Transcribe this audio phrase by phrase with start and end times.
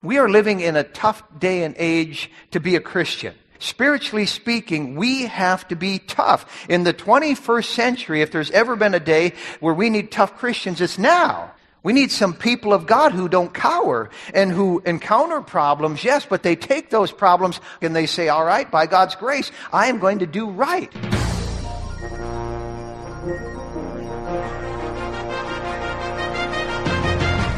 [0.00, 3.34] We are living in a tough day and age to be a Christian.
[3.58, 6.66] Spiritually speaking, we have to be tough.
[6.68, 10.80] In the 21st century, if there's ever been a day where we need tough Christians,
[10.80, 11.50] it's now.
[11.82, 16.44] We need some people of God who don't cower and who encounter problems, yes, but
[16.44, 20.20] they take those problems and they say, all right, by God's grace, I am going
[20.20, 20.92] to do right.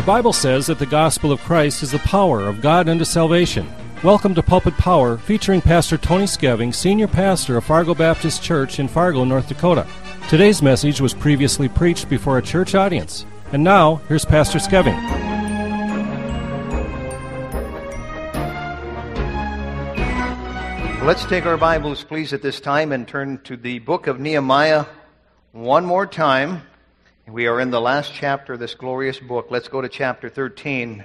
[0.01, 3.71] The Bible says that the gospel of Christ is the power of God unto salvation.
[4.03, 8.89] Welcome to Pulpit Power, featuring Pastor Tony Skeving, Senior Pastor of Fargo Baptist Church in
[8.89, 9.86] Fargo, North Dakota.
[10.31, 13.27] Today's message was previously preached before a church audience.
[13.53, 14.96] And now, here's Pastor Skeving.
[21.05, 24.86] Let's take our Bibles, please, at this time and turn to the book of Nehemiah
[25.53, 26.63] one more time.
[27.30, 29.52] We are in the last chapter of this glorious book.
[29.52, 31.04] Let's go to chapter 13.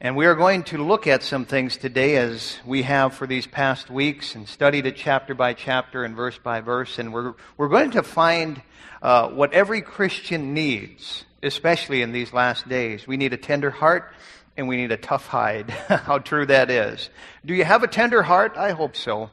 [0.00, 3.44] And we are going to look at some things today as we have for these
[3.44, 7.00] past weeks and studied it chapter by chapter and verse by verse.
[7.00, 8.62] And we're, we're going to find
[9.02, 13.04] uh, what every Christian needs, especially in these last days.
[13.04, 14.12] We need a tender heart
[14.56, 15.70] and we need a tough hide.
[15.88, 17.10] How true that is.
[17.44, 18.56] Do you have a tender heart?
[18.56, 19.30] I hope so.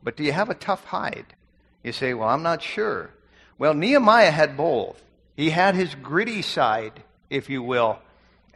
[0.00, 1.26] But do you have a tough hide?
[1.82, 3.10] You say, well, I'm not sure.
[3.58, 5.02] Well, Nehemiah had both.
[5.38, 7.00] He had his gritty side,
[7.30, 8.00] if you will.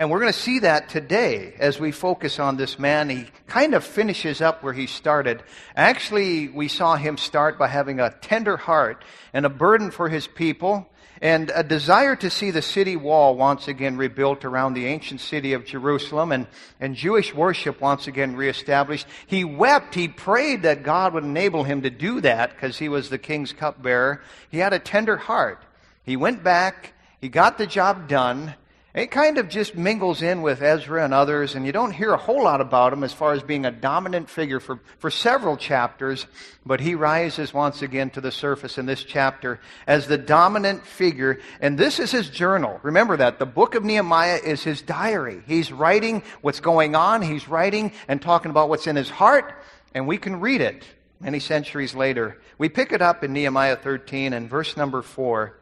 [0.01, 3.09] And we're going to see that today as we focus on this man.
[3.09, 5.45] He kind of finishes up where he started.
[5.77, 10.27] Actually, we saw him start by having a tender heart and a burden for his
[10.27, 15.21] people and a desire to see the city wall once again rebuilt around the ancient
[15.21, 16.49] city of Jerusalem and,
[16.81, 19.07] and Jewish worship once again reestablished.
[19.29, 19.95] He wept.
[19.95, 23.53] He prayed that God would enable him to do that because he was the king's
[23.53, 24.21] cupbearer.
[24.51, 25.63] He had a tender heart.
[26.05, 28.55] He went back, he got the job done.
[28.95, 32.19] It kind of just mingles in with Ezra and others, and you don't hear a
[32.19, 36.27] whole lot about him as far as being a dominant figure for, for several chapters,
[36.67, 41.41] but he rises once again to the surface in this chapter as the dominant figure,
[41.59, 42.81] and this is his journal.
[42.83, 43.39] Remember that.
[43.39, 45.43] The book of Nehemiah is his diary.
[45.47, 49.55] He's writing what's going on, he's writing and talking about what's in his heart,
[49.95, 50.85] and we can read it
[51.19, 52.43] many centuries later.
[52.59, 55.57] We pick it up in Nehemiah 13 and verse number 4.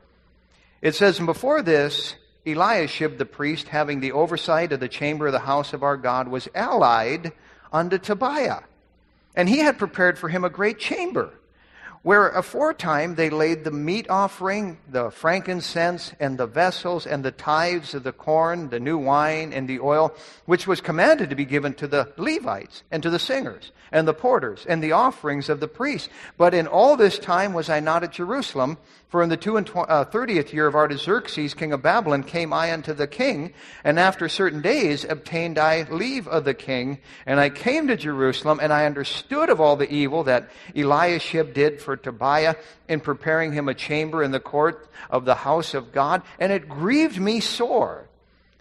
[0.83, 2.15] It says, And before this,
[2.47, 6.29] Eliashib the priest, having the oversight of the chamber of the house of our God,
[6.29, 7.33] was allied
[7.73, 8.61] unto Tobiah.
[9.35, 11.31] And he had prepared for him a great chamber,
[12.03, 17.95] where aforetime they laid the meat offering, the frankincense, and the vessels, and the tithes
[17.95, 20.15] of the corn, the new wine, and the oil,
[20.47, 24.15] which was commanded to be given to the Levites, and to the singers, and the
[24.15, 26.09] porters, and the offerings of the priests.
[26.37, 28.79] But in all this time was I not at Jerusalem,
[29.09, 32.73] for in the two and uh, thirtieth year of Artaxerxes, king of Babylon, came I
[32.73, 33.53] unto the king,
[33.83, 38.61] and after certain days obtained I leave of the king, and I came to Jerusalem,
[38.63, 42.55] and I understood of all the evil that Eliashib did for Tobiah
[42.89, 46.69] in preparing him a chamber in the court of the house of God, and it
[46.69, 48.07] grieved me sore.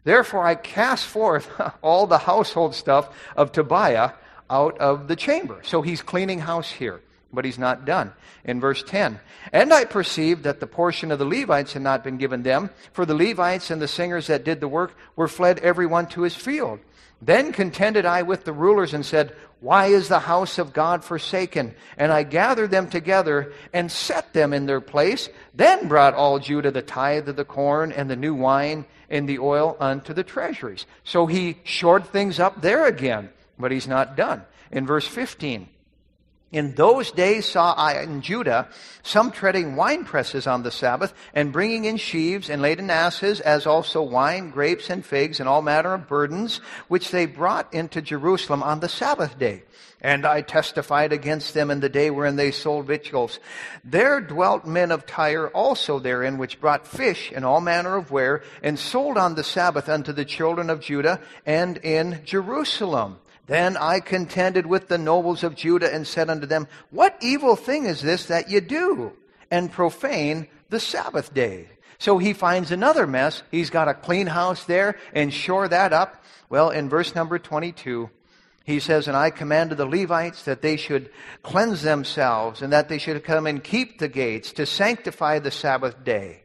[0.03, 1.49] Therefore I cast forth
[1.83, 4.11] all the household stuff of Tobiah
[4.49, 5.59] out of the chamber.
[5.63, 7.01] So he's cleaning house here.
[7.31, 8.11] But he's not done.
[8.43, 9.19] In verse 10,
[9.53, 13.05] and I perceived that the portion of the Levites had not been given them, for
[13.05, 16.35] the Levites and the singers that did the work were fled every one to his
[16.35, 16.79] field.
[17.21, 21.75] Then contended I with the rulers and said, Why is the house of God forsaken?
[21.97, 25.29] And I gathered them together and set them in their place.
[25.53, 29.39] Then brought all Judah the tithe of the corn and the new wine and the
[29.39, 30.85] oil unto the treasuries.
[31.03, 34.43] So he shored things up there again, but he's not done.
[34.71, 35.67] In verse 15,
[36.51, 38.69] in those days saw I in Judah
[39.03, 43.67] some treading wine presses on the Sabbath, and bringing in sheaves and laden asses, as
[43.67, 48.63] also wine, grapes, and figs, and all manner of burdens, which they brought into Jerusalem
[48.63, 49.63] on the Sabbath day.
[50.01, 53.39] And I testified against them in the day wherein they sold victuals.
[53.83, 58.41] There dwelt men of Tyre also therein, which brought fish and all manner of ware,
[58.63, 63.19] and sold on the Sabbath unto the children of Judah and in Jerusalem.
[63.49, 67.85] Then I contended with the nobles of Judah and said unto them, What evil thing
[67.85, 69.13] is this that ye do,
[69.49, 71.67] and profane the Sabbath day?
[71.97, 73.41] So he finds another mess.
[73.49, 76.23] He's got a clean house there and shore that up.
[76.47, 78.11] Well, in verse number 22,
[78.65, 81.09] he says, And I commanded the Levites that they should
[81.41, 86.03] cleanse themselves and that they should come and keep the gates to sanctify the Sabbath
[86.03, 86.43] day.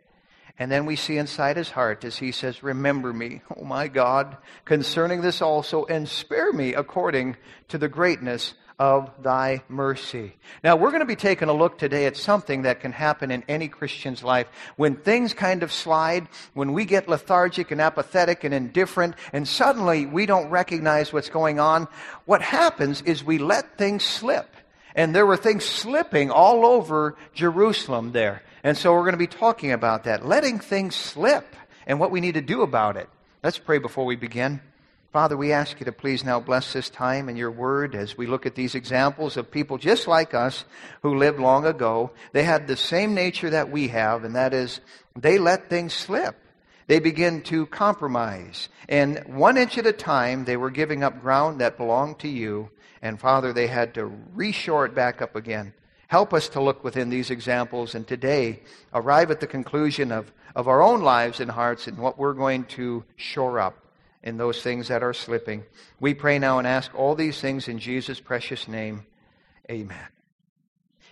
[0.59, 4.37] And then we see inside his heart as he says, Remember me, O my God,
[4.65, 7.37] concerning this also, and spare me according
[7.69, 10.35] to the greatness of thy mercy.
[10.63, 13.45] Now, we're going to be taking a look today at something that can happen in
[13.49, 14.49] any Christian's life.
[14.77, 20.07] When things kind of slide, when we get lethargic and apathetic and indifferent, and suddenly
[20.07, 21.87] we don't recognize what's going on,
[22.25, 24.55] what happens is we let things slip.
[24.97, 28.43] And there were things slipping all over Jerusalem there.
[28.65, 31.55] And so we're going to be talking about that, letting things slip
[31.87, 33.11] and what we need to do about it.
[33.43, 34.63] Let's pray before we begin.
[35.13, 38.27] Father, we ask you to please now bless this time and your word as we
[38.27, 40.65] look at these examples of people just like us
[41.03, 42.11] who lived long ago.
[42.33, 44.81] They had the same nature that we have, and that is
[45.15, 46.35] they let things slip.
[46.87, 48.71] They begin to compromise.
[48.89, 52.71] And one inch at a time, they were giving up ground that belonged to you.
[53.03, 55.75] And Father, they had to reshore it back up again.
[56.15, 58.61] Help us to look within these examples and today
[58.93, 62.63] arrive at the conclusion of, of our own lives and hearts and what we're going
[62.67, 63.75] to shore up
[64.23, 65.65] in those things that are slipping.
[65.99, 69.05] We pray now and ask all these things in Jesus' precious name.
[69.69, 70.14] Amen.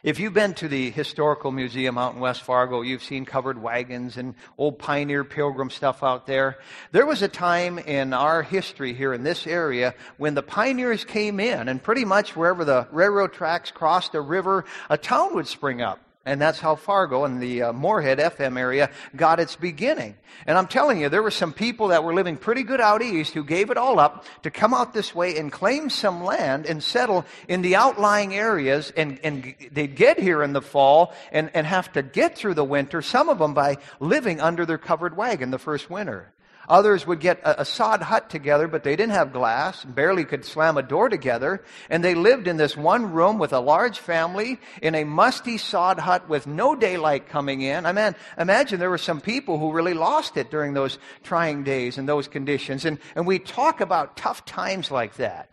[0.03, 4.17] If you've been to the Historical Museum out in West Fargo, you've seen covered wagons
[4.17, 6.59] and old pioneer pilgrim stuff out there.
[6.91, 11.39] There was a time in our history here in this area when the pioneers came
[11.39, 15.83] in, and pretty much wherever the railroad tracks crossed a river, a town would spring
[15.83, 16.01] up.
[16.25, 20.17] And that's how Fargo and the uh, Moorhead FM area got its beginning.
[20.47, 23.35] And I'm telling you, there were some people that were living pretty good out east
[23.35, 26.81] who gave it all up to come out this way and claim some land and
[26.81, 28.93] settle in the outlying areas.
[28.97, 32.65] And, and they'd get here in the fall and, and have to get through the
[32.65, 36.32] winter, some of them by living under their covered wagon the first winter.
[36.69, 40.45] Others would get a, a, sod hut together, but they didn't have glass, barely could
[40.45, 41.63] slam a door together.
[41.91, 45.99] And they lived in this one room with a large family in a musty sod
[45.99, 47.85] hut with no daylight coming in.
[47.85, 51.99] I mean, imagine there were some people who really lost it during those trying days
[51.99, 52.85] and those conditions.
[52.85, 55.51] And, and we talk about tough times like that.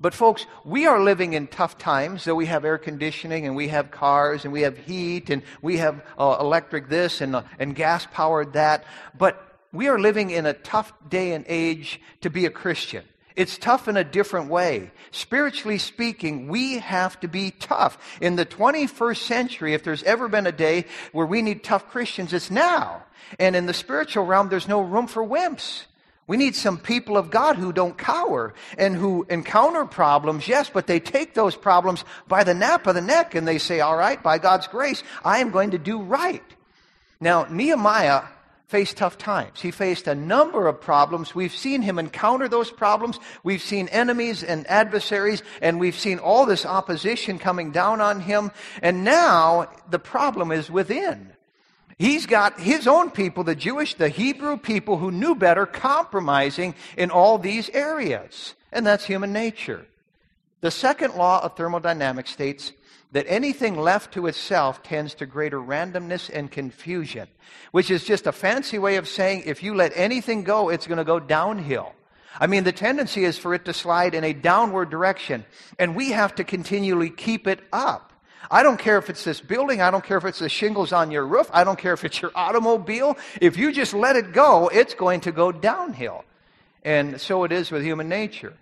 [0.00, 3.68] But folks, we are living in tough times, though we have air conditioning and we
[3.68, 7.74] have cars and we have heat and we have uh, electric this and, uh, and
[7.74, 8.84] gas powered that.
[9.16, 13.04] But we are living in a tough day and age to be a Christian.
[13.36, 14.92] It's tough in a different way.
[15.10, 17.98] Spiritually speaking, we have to be tough.
[18.20, 22.32] In the 21st century, if there's ever been a day where we need tough Christians,
[22.32, 23.02] it's now.
[23.40, 25.82] And in the spiritual realm, there's no room for wimps.
[26.28, 30.86] We need some people of God who don't cower and who encounter problems, yes, but
[30.86, 34.22] they take those problems by the nape of the neck and they say, all right,
[34.22, 36.42] by God's grace, I am going to do right.
[37.20, 38.22] Now, Nehemiah
[38.66, 39.60] faced tough times.
[39.60, 41.34] He faced a number of problems.
[41.34, 43.18] We've seen him encounter those problems.
[43.42, 48.50] We've seen enemies and adversaries, and we've seen all this opposition coming down on him.
[48.82, 51.32] And now the problem is within.
[51.98, 57.10] He's got his own people, the Jewish, the Hebrew people who knew better, compromising in
[57.10, 58.54] all these areas.
[58.72, 59.86] And that's human nature.
[60.60, 62.72] The second law of thermodynamics states
[63.14, 67.28] that anything left to itself tends to greater randomness and confusion,
[67.70, 70.98] which is just a fancy way of saying if you let anything go, it's going
[70.98, 71.94] to go downhill.
[72.40, 75.44] I mean, the tendency is for it to slide in a downward direction,
[75.78, 78.12] and we have to continually keep it up.
[78.50, 79.80] I don't care if it's this building.
[79.80, 81.48] I don't care if it's the shingles on your roof.
[81.52, 83.16] I don't care if it's your automobile.
[83.40, 86.24] If you just let it go, it's going to go downhill.
[86.82, 88.54] And so it is with human nature.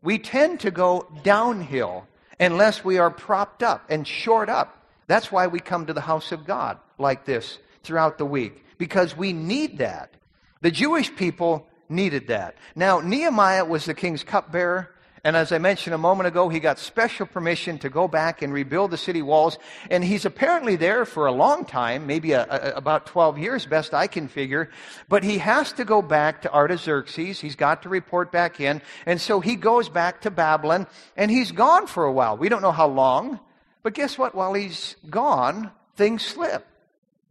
[0.00, 2.06] We tend to go downhill
[2.38, 4.84] unless we are propped up and shored up.
[5.06, 9.16] That's why we come to the house of God like this throughout the week, because
[9.16, 10.14] we need that.
[10.60, 12.56] The Jewish people needed that.
[12.74, 14.90] Now, Nehemiah was the king's cupbearer.
[15.26, 18.52] And as I mentioned a moment ago, he got special permission to go back and
[18.52, 19.58] rebuild the city walls.
[19.90, 23.92] And he's apparently there for a long time, maybe a, a, about 12 years, best
[23.92, 24.70] I can figure.
[25.08, 27.40] But he has to go back to Artaxerxes.
[27.40, 28.80] He's got to report back in.
[29.04, 32.36] And so he goes back to Babylon, and he's gone for a while.
[32.36, 33.40] We don't know how long.
[33.82, 34.32] But guess what?
[34.32, 36.64] While he's gone, things slip.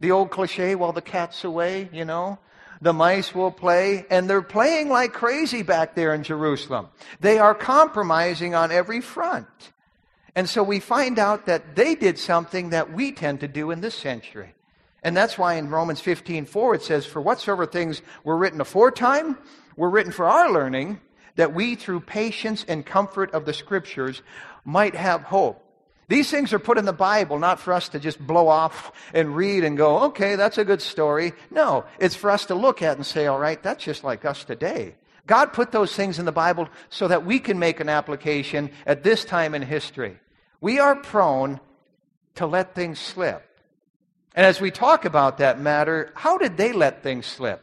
[0.00, 2.38] The old cliche, while the cat's away, you know
[2.80, 6.88] the mice will play, and they're playing like crazy back there in Jerusalem.
[7.20, 9.46] They are compromising on every front.
[10.34, 13.80] And so we find out that they did something that we tend to do in
[13.80, 14.54] this century.
[15.02, 19.38] And that's why in Romans 15, 4, it says, For whatsoever things were written aforetime
[19.76, 21.00] were written for our learning,
[21.36, 24.22] that we through patience and comfort of the scriptures
[24.64, 25.65] might have hope.
[26.08, 29.34] These things are put in the Bible not for us to just blow off and
[29.34, 31.32] read and go, okay, that's a good story.
[31.50, 34.44] No, it's for us to look at and say, all right, that's just like us
[34.44, 34.94] today.
[35.26, 39.02] God put those things in the Bible so that we can make an application at
[39.02, 40.18] this time in history.
[40.60, 41.60] We are prone
[42.36, 43.42] to let things slip.
[44.36, 47.62] And as we talk about that matter, how did they let things slip?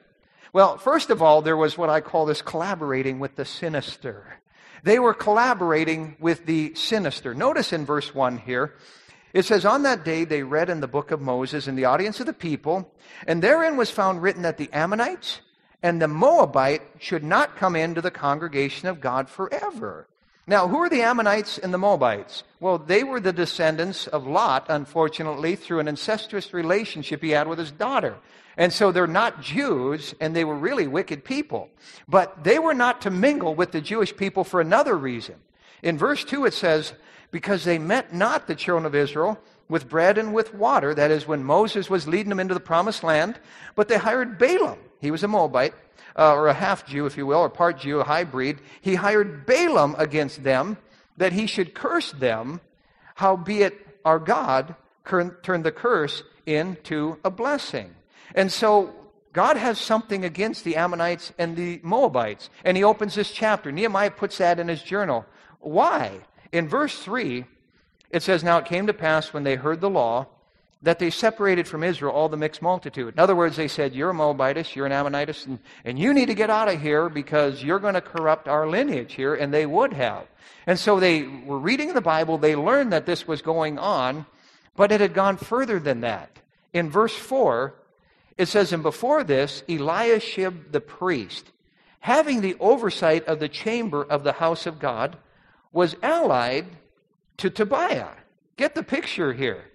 [0.52, 4.40] Well, first of all, there was what I call this collaborating with the sinister.
[4.84, 7.34] They were collaborating with the sinister.
[7.34, 8.74] Notice in verse 1 here,
[9.34, 12.20] it says, On that day they read in the book of Moses in the audience
[12.20, 12.92] of the people,
[13.26, 15.40] and therein was found written that the Ammonites
[15.82, 20.08] and the Moabite should not come into the congregation of God forever.
[20.46, 22.44] Now, who are the Ammonites and the Moabites?
[22.60, 27.60] Well, they were the descendants of Lot, unfortunately, through an incestuous relationship he had with
[27.60, 28.18] his daughter.
[28.58, 31.70] And so they're not Jews, and they were really wicked people.
[32.08, 35.36] But they were not to mingle with the Jewish people for another reason.
[35.82, 36.94] In verse 2, it says,
[37.32, 41.28] Because they met not the children of Israel with bread and with water, that is,
[41.28, 43.40] when Moses was leading them into the promised land,
[43.76, 44.78] but they hired Balaam.
[45.00, 45.74] He was a Moabite,
[46.16, 48.60] uh, or a half Jew, if you will, or part Jew, a hybrid.
[48.82, 50.78] He hired Balaam against them
[51.18, 52.62] that he should curse them,
[53.16, 57.94] howbeit our God turned the curse into a blessing.
[58.36, 58.94] And so
[59.34, 62.50] God has something against the Ammonites and the Moabites.
[62.64, 63.72] And he opens this chapter.
[63.72, 65.26] Nehemiah puts that in his journal.
[65.60, 66.20] Why?
[66.52, 67.46] In verse 3,
[68.12, 70.28] it says, Now it came to pass when they heard the law
[70.84, 73.14] that they separated from Israel all the mixed multitude.
[73.14, 76.28] In other words, they said, You're a Moabitess, you're an Ammonitess, and, and you need
[76.28, 79.34] to get out of here because you're going to corrupt our lineage here.
[79.34, 80.28] And they would have.
[80.68, 84.26] And so they were reading the Bible, they learned that this was going on,
[84.76, 86.38] but it had gone further than that.
[86.74, 87.74] In verse 4,
[88.38, 91.52] it says, And before this, Eliashib the priest,
[92.00, 95.18] having the oversight of the chamber of the house of God,
[95.72, 96.68] was allied
[97.38, 98.10] to Tobiah.
[98.58, 99.66] Get the picture here.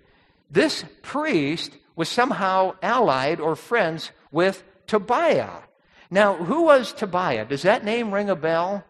[0.50, 5.62] This priest was somehow allied or friends with Tobiah.
[6.10, 7.44] Now, who was Tobiah?
[7.44, 8.84] Does that name ring a bell?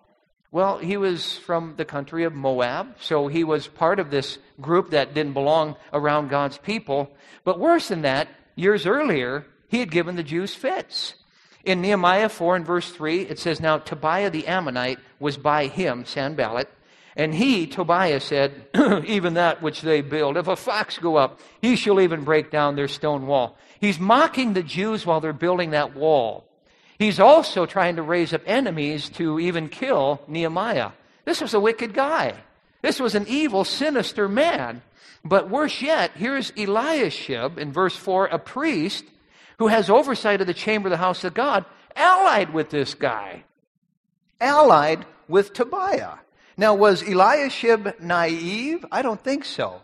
[0.50, 4.90] Well, he was from the country of Moab, so he was part of this group
[4.90, 7.10] that didn't belong around God's people.
[7.44, 11.14] But worse than that, years earlier, he had given the Jews fits.
[11.64, 16.04] In Nehemiah 4 and verse 3, it says, Now Tobiah the Ammonite was by him,
[16.04, 16.68] Sanballat,
[17.16, 18.66] and he, Tobiah, said,
[19.06, 22.76] Even that which they build, if a fox go up, he shall even break down
[22.76, 23.56] their stone wall.
[23.80, 26.44] He's mocking the Jews while they're building that wall.
[26.96, 30.92] He's also trying to raise up enemies to even kill Nehemiah.
[31.24, 32.34] This was a wicked guy.
[32.82, 34.82] This was an evil, sinister man.
[35.24, 39.04] But worse yet, here's Eliashib in verse 4, a priest
[39.58, 43.44] who has oversight of the chamber of the house of God, allied with this guy.
[44.40, 46.14] Allied with Tobiah.
[46.56, 48.84] Now, was Eliashib naive?
[48.90, 49.82] I don't think so.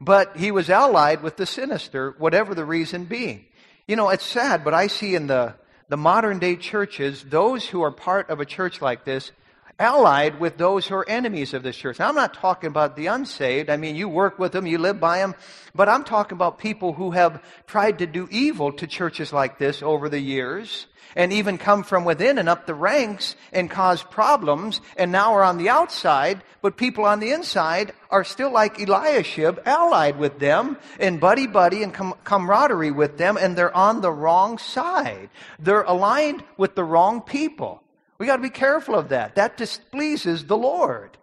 [0.00, 3.46] But he was allied with the sinister, whatever the reason being.
[3.88, 5.54] You know, it's sad, but I see in the,
[5.88, 9.32] the modern day churches, those who are part of a church like this
[9.78, 11.98] allied with those who are enemies of this church.
[11.98, 13.70] Now, I'm not talking about the unsaved.
[13.70, 15.34] I mean, you work with them, you live by them,
[15.74, 19.82] but I'm talking about people who have tried to do evil to churches like this
[19.82, 24.80] over the years and even come from within and up the ranks and cause problems
[24.96, 29.60] and now are on the outside, but people on the inside are still like Eliashib,
[29.66, 34.12] allied with them and buddy buddy and com- camaraderie with them, and they're on the
[34.12, 35.30] wrong side.
[35.58, 37.82] They're aligned with the wrong people.
[38.18, 39.34] We got to be careful of that.
[39.34, 41.16] That displeases the Lord.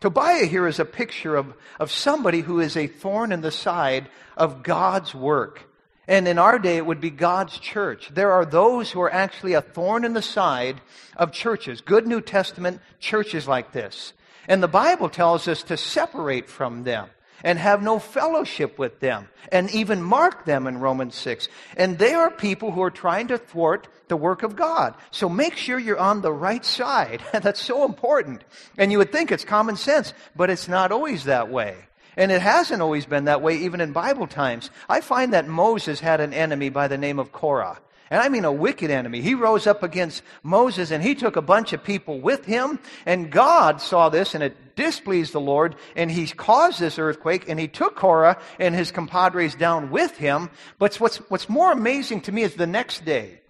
[0.00, 4.08] Tobiah here is a picture of, of somebody who is a thorn in the side
[4.36, 5.64] of God's work.
[6.06, 8.08] And in our day, it would be God's church.
[8.14, 10.80] There are those who are actually a thorn in the side
[11.16, 14.12] of churches, good New Testament churches like this.
[14.46, 17.10] And the Bible tells us to separate from them
[17.44, 21.48] and have no fellowship with them and even mark them in Romans 6.
[21.76, 24.94] And they are people who are trying to thwart the work of God.
[25.10, 27.22] So make sure you're on the right side.
[27.32, 28.44] That's so important.
[28.76, 31.76] And you would think it's common sense, but it's not always that way.
[32.16, 34.70] And it hasn't always been that way even in Bible times.
[34.88, 37.78] I find that Moses had an enemy by the name of Korah.
[38.10, 39.20] And I mean a wicked enemy.
[39.20, 42.78] He rose up against Moses and he took a bunch of people with him.
[43.04, 45.76] And God saw this and it displeased the Lord.
[45.94, 50.50] And he caused this earthquake and he took Korah and his compadres down with him.
[50.78, 53.40] But what's, what's more amazing to me is the next day.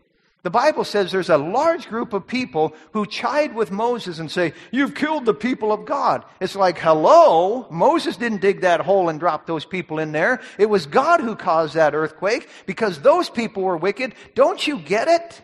[0.49, 4.55] The Bible says there's a large group of people who chide with Moses and say,
[4.71, 6.25] You've killed the people of God.
[6.41, 7.67] It's like, hello?
[7.71, 10.41] Moses didn't dig that hole and drop those people in there.
[10.57, 14.15] It was God who caused that earthquake because those people were wicked.
[14.35, 15.43] Don't you get it?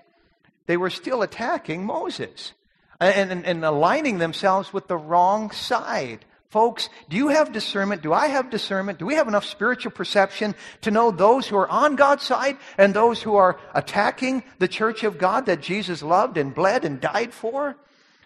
[0.64, 2.54] They were still attacking Moses
[2.98, 6.24] and, and, and aligning themselves with the wrong side.
[6.54, 8.00] Folks, do you have discernment?
[8.00, 9.00] Do I have discernment?
[9.00, 12.94] Do we have enough spiritual perception to know those who are on God's side and
[12.94, 17.34] those who are attacking the church of God that Jesus loved and bled and died
[17.34, 17.74] for?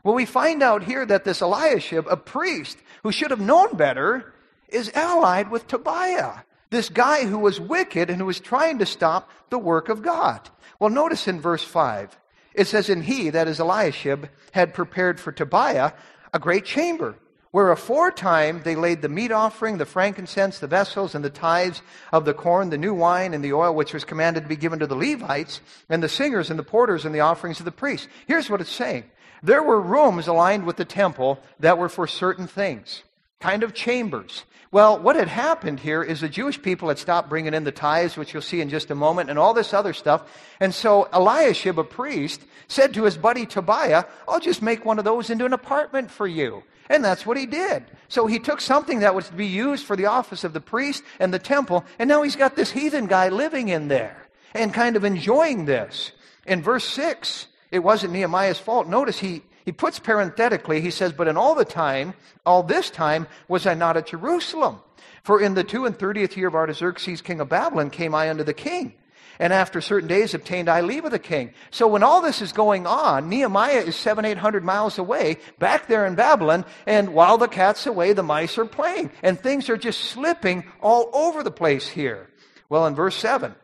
[0.05, 4.35] Well, we find out here that this Eliashib, a priest who should have known better,
[4.69, 9.31] is allied with Tobiah, this guy who was wicked and who was trying to stop
[9.49, 10.51] the work of God.
[10.79, 12.15] Well, notice in verse 5,
[12.53, 15.93] it says, And he, that is Eliashib, had prepared for Tobiah
[16.35, 17.17] a great chamber
[17.51, 22.25] where aforetime they laid the meat offering, the frankincense, the vessels, and the tithes of
[22.25, 24.87] the corn, the new wine, and the oil, which was commanded to be given to
[24.87, 28.09] the Levites, and the singers, and the porters, and the offerings of the priests.
[28.27, 29.05] Here's what it's saying
[29.43, 33.03] there were rooms aligned with the temple that were for certain things,
[33.41, 34.45] kind of chambers.
[34.71, 38.19] Well, what had happened here is the Jewish people had stopped bringing in the tithes,
[38.19, 40.25] which you'll see in just a moment, and all this other stuff.
[40.61, 45.07] And so Eliashib, a priest, said to his buddy Tobiah, I'll just make one of
[45.07, 46.65] those into an apartment for you.
[46.91, 47.85] And that's what he did.
[48.09, 51.03] So he took something that was to be used for the office of the priest
[51.19, 54.97] and the temple, and now he's got this heathen guy living in there and kind
[54.97, 56.13] of enjoying this.
[56.47, 58.87] In verse 6, it wasn't Nehemiah's fault.
[58.87, 62.15] Notice he, he puts parenthetically, he says, But in all the time,
[62.47, 64.81] all this time, was I not at Jerusalem.
[65.23, 68.45] For in the two and thirtieth year of Artaxerxes, king of Babylon, came I unto
[68.45, 68.95] the king
[69.39, 71.53] and after certain days obtained I leave of the king.
[71.71, 75.87] So when all this is going on, Nehemiah is seven, eight hundred miles away, back
[75.87, 79.77] there in Babylon, and while the cat's away, the mice are playing, and things are
[79.77, 82.27] just slipping all over the place here.
[82.71, 83.55] Well, in verse 7,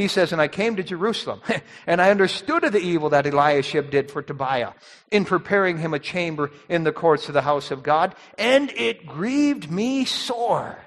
[0.00, 1.40] he says, And I came to Jerusalem,
[1.86, 4.72] and I understood of the evil that Eliashib did for Tobiah
[5.10, 9.06] in preparing him a chamber in the courts of the house of God, and it
[9.06, 10.78] grieved me sore.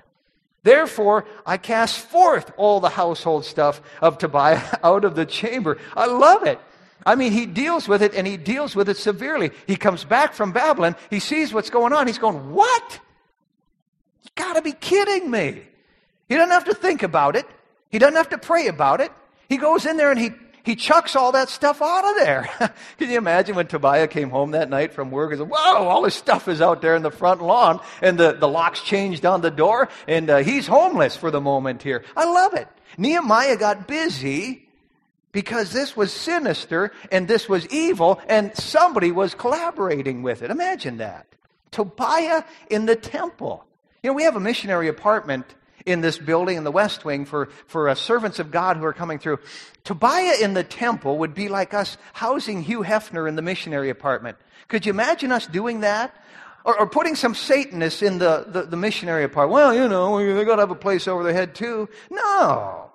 [0.63, 5.77] Therefore, I cast forth all the household stuff of Tobiah out of the chamber.
[5.95, 6.59] I love it.
[7.05, 9.51] I mean, he deals with it and he deals with it severely.
[9.67, 10.95] He comes back from Babylon.
[11.09, 12.07] He sees what's going on.
[12.07, 12.99] He's going, What?
[14.23, 15.63] You gotta be kidding me.
[16.29, 17.45] He doesn't have to think about it.
[17.93, 19.11] He doesn't have to pray about it.
[19.47, 20.31] He goes in there and he
[20.65, 22.49] he chucks all that stuff out of there.
[22.97, 26.05] Can you imagine when Tobiah came home that night from work and said, Whoa, all
[26.05, 29.41] his stuff is out there in the front lawn, and the, the lock's changed on
[29.41, 32.03] the door, and uh, he's homeless for the moment here.
[32.15, 32.67] I love it.
[32.97, 34.67] Nehemiah got busy
[35.33, 40.49] because this was sinister and this was evil, and somebody was collaborating with it.
[40.49, 41.27] Imagine that.
[41.69, 43.65] Tobiah in the temple.
[44.01, 45.53] You know, we have a missionary apartment
[45.85, 48.93] in this building in the West Wing for, for uh, servants of God who are
[48.93, 49.39] coming through.
[49.83, 54.37] Tobiah in the temple would be like us housing Hugh Hefner in the missionary apartment.
[54.67, 56.15] Could you imagine us doing that?
[56.65, 59.53] Or, or putting some Satanists in the, the, the missionary apartment.
[59.53, 61.89] Well, you know, they got to have a place over their head too.
[62.09, 62.89] No.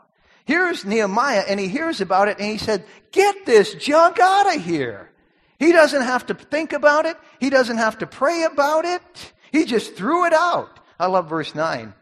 [0.47, 4.65] Here's Nehemiah, and he hears about it, and he said, Get this junk out of
[4.65, 5.11] here.
[5.59, 7.19] He doesn't have to think about it.
[7.39, 9.33] He doesn't have to pray about it.
[9.53, 10.81] He just threw it out.
[10.99, 11.93] I love verse 9.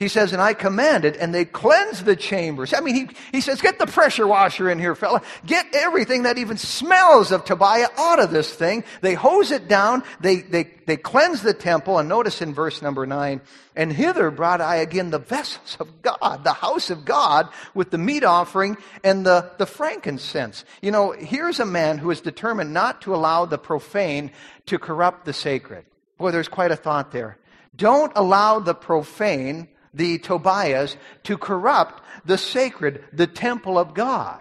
[0.00, 2.72] He says, and I commanded, and they cleansed the chambers.
[2.72, 5.22] I mean, he, he says, get the pressure washer in here, fella.
[5.44, 8.84] Get everything that even smells of Tobiah out of this thing.
[9.00, 10.04] They hose it down.
[10.20, 11.98] They, they, they cleanse the temple.
[11.98, 13.40] And notice in verse number nine,
[13.74, 17.98] and hither brought I again the vessels of God, the house of God, with the
[17.98, 20.64] meat offering and the, the frankincense.
[20.80, 24.30] You know, here's a man who is determined not to allow the profane
[24.66, 25.86] to corrupt the sacred.
[26.18, 27.36] Boy, there's quite a thought there.
[27.74, 29.66] Don't allow the profane
[29.98, 34.40] the Tobiahs, to corrupt the sacred, the temple of God.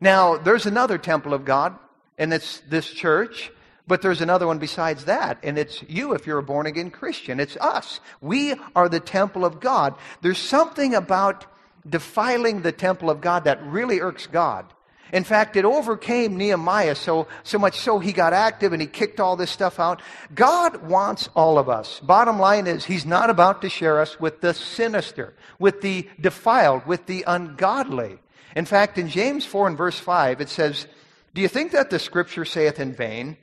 [0.00, 1.78] Now, there's another temple of God,
[2.18, 3.50] and it's this church,
[3.86, 7.40] but there's another one besides that, and it's you if you're a born again Christian.
[7.40, 8.00] It's us.
[8.20, 9.94] We are the temple of God.
[10.20, 11.46] There's something about
[11.88, 14.66] defiling the temple of God that really irks God.
[15.12, 19.20] In fact, it overcame Nehemiah so, so much so he got active and he kicked
[19.20, 20.02] all this stuff out.
[20.34, 22.00] God wants all of us.
[22.00, 26.86] Bottom line is, He's not about to share us with the sinister, with the defiled,
[26.86, 28.18] with the ungodly.
[28.54, 30.86] In fact, in James 4 and verse 5, it says,
[31.34, 33.36] Do you think that the scripture saith in vain,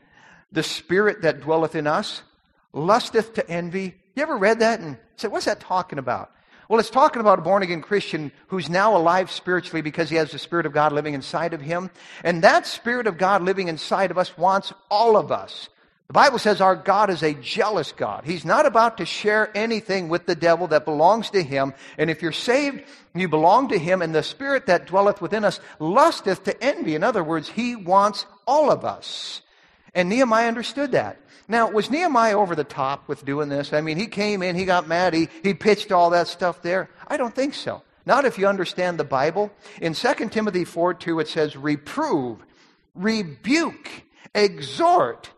[0.51, 2.21] The spirit that dwelleth in us
[2.73, 3.95] lusteth to envy?
[4.15, 6.31] You ever read that and said, What's that talking about?
[6.67, 10.31] Well, it's talking about a born again Christian who's now alive spiritually because he has
[10.31, 11.91] the Spirit of God living inside of him.
[12.23, 15.69] And that Spirit of God living inside of us wants all of us.
[16.07, 18.25] The Bible says our God is a jealous God.
[18.25, 21.73] He's not about to share anything with the devil that belongs to him.
[21.97, 22.83] And if you're saved,
[23.15, 26.93] you belong to him, and the Spirit that dwelleth within us lusteth to envy.
[26.93, 29.41] In other words, he wants all of us.
[29.95, 31.19] And Nehemiah understood that.
[31.47, 33.71] Now, was Nehemiah over the top with doing this?
[33.71, 36.89] I mean, he came in, he got mad, he, he pitched all that stuff there.
[37.07, 37.83] I don't think so.
[38.05, 39.51] Not if you understand the Bible.
[39.81, 42.43] In 2 Timothy 4 2, it says, reprove,
[42.93, 43.89] rebuke,
[44.33, 45.31] exhort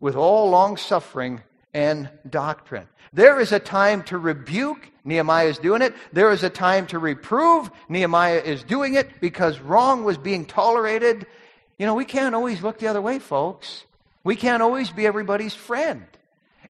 [0.00, 1.42] with all long suffering
[1.74, 2.88] and doctrine.
[3.12, 4.88] There is a time to rebuke.
[5.04, 5.94] Nehemiah is doing it.
[6.12, 7.70] There is a time to reprove.
[7.88, 11.26] Nehemiah is doing it because wrong was being tolerated.
[11.78, 13.84] You know, we can't always look the other way, folks.
[14.24, 16.04] We can't always be everybody's friend.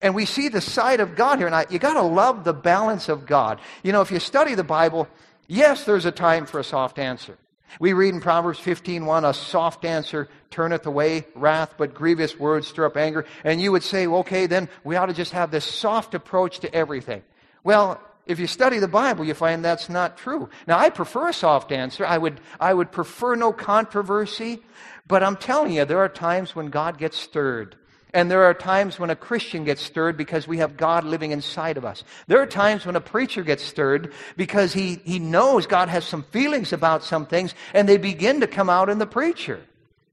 [0.01, 1.47] And we see the side of God here.
[1.47, 3.61] And I, you got to love the balance of God.
[3.83, 5.09] You know, if you study the Bible,
[5.47, 7.39] yes, there's a time for a soft answer.
[7.81, 12.87] We read in Proverbs 15:1, a soft answer turneth away wrath, but grievous words stir
[12.87, 13.25] up anger.
[13.45, 16.75] And you would say, okay, then we ought to just have this soft approach to
[16.75, 17.23] everything.
[17.65, 20.49] Well, if you study the Bible, you find that's not true.
[20.67, 22.07] Now, I prefer a soft answer.
[22.07, 24.63] I would, I would prefer no controversy.
[25.07, 27.77] But I'm telling you, there are times when God gets stirred.
[28.15, 31.79] And there are times when a Christian gets stirred because we have God living inside
[31.79, 32.05] of us.
[32.27, 36.23] There are times when a preacher gets stirred because he, he knows God has some
[36.25, 39.61] feelings about some things and they begin to come out in the preacher.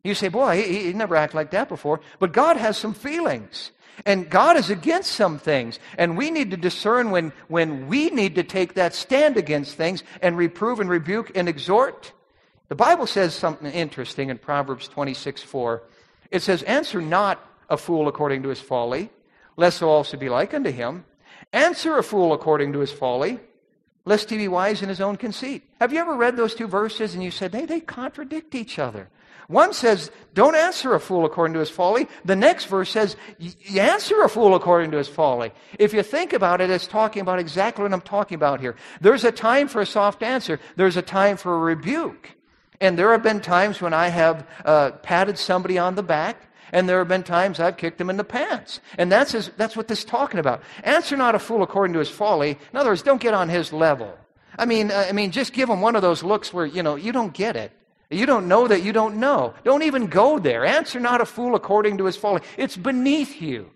[0.04, 2.00] You say, boy, he, he never acted like that before.
[2.19, 3.72] But God has some feelings.
[4.06, 5.80] And God is against some things.
[5.98, 10.04] And we need to discern when, when we need to take that stand against things
[10.22, 12.14] and reprove and rebuke and exhort.
[12.70, 15.84] The Bible says something interesting in Proverbs 26 4.
[16.32, 19.10] It says, Answer not a fool according to his folly,
[19.58, 21.06] lest thou also be like unto him.
[21.52, 23.40] Answer a fool according to his folly,
[24.06, 25.64] lest he be wise in his own conceit.
[25.80, 29.10] Have you ever read those two verses and you said, hey, they contradict each other?
[29.50, 32.08] One says, don't answer a fool according to his folly.
[32.24, 35.52] The next verse says, you answer a fool according to his folly.
[35.80, 38.76] If you think about it, it's talking about exactly what I'm talking about here.
[39.02, 40.60] There's a time for a soft answer.
[40.76, 42.30] There's a time for a rebuke.
[42.80, 46.38] And there have been times when I have uh, patted somebody on the back
[46.72, 48.82] and there have been times I've kicked him in the pants.
[49.00, 50.62] And that's, his, that's what this is talking about.
[50.84, 52.52] Answer not a fool according to his folly.
[52.72, 54.16] In other words, don't get on his level.
[54.60, 56.96] I mean, uh, I mean, just give him one of those looks where, you know,
[56.96, 57.72] you don't get it.
[58.10, 59.54] You don't know that you don't know.
[59.63, 60.65] Don't even go there.
[60.65, 62.41] Answer not a fool according to his folly.
[62.58, 63.69] It's beneath you.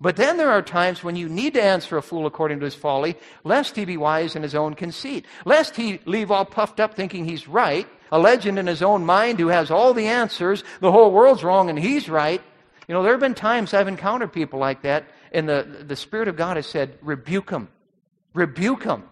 [0.00, 2.74] But then there are times when you need to answer a fool according to his
[2.74, 6.94] folly, lest he be wise in his own conceit, lest he leave all puffed up
[6.94, 10.92] thinking he's right, a legend in his own mind who has all the answers, the
[10.92, 12.42] whole world's wrong and he's right.
[12.88, 16.28] You know, there have been times I've encountered people like that, and the, the Spirit
[16.28, 17.68] of God has said, rebuke them.
[18.34, 19.04] Rebuke them.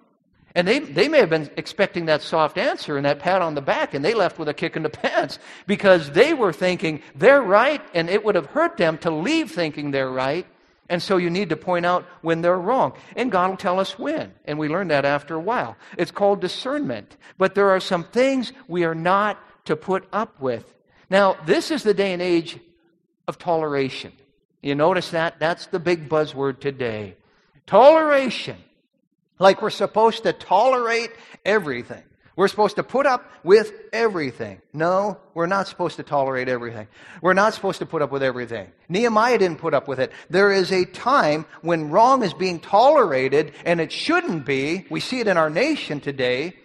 [0.55, 3.61] And they, they may have been expecting that soft answer and that pat on the
[3.61, 7.43] back, and they left with a kick in the pants because they were thinking they're
[7.43, 10.47] right, and it would have hurt them to leave thinking they're right.
[10.89, 12.93] And so you need to point out when they're wrong.
[13.17, 14.33] And God will tell us when.
[14.45, 15.77] And we learn that after a while.
[15.97, 17.17] It's called discernment.
[17.39, 20.73] But there are some things we are not to put up with.
[21.09, 22.59] Now, this is the day and age
[23.27, 24.13] of toleration.
[24.63, 25.39] You notice that?
[25.39, 27.17] That's the big buzzword today.
[27.67, 28.57] Toleration.
[29.39, 31.11] Like we're supposed to tolerate
[31.45, 32.03] everything.
[32.37, 34.61] We're supposed to put up with everything.
[34.73, 36.89] No, we're not supposed to tolerate everything.
[37.23, 38.73] We're not supposed to put up with everything.
[38.89, 40.11] Nehemiah didn't put up with it.
[40.31, 44.85] There is a time when wrong is being tolerated and it shouldn't be.
[44.91, 46.57] We see it in our nation today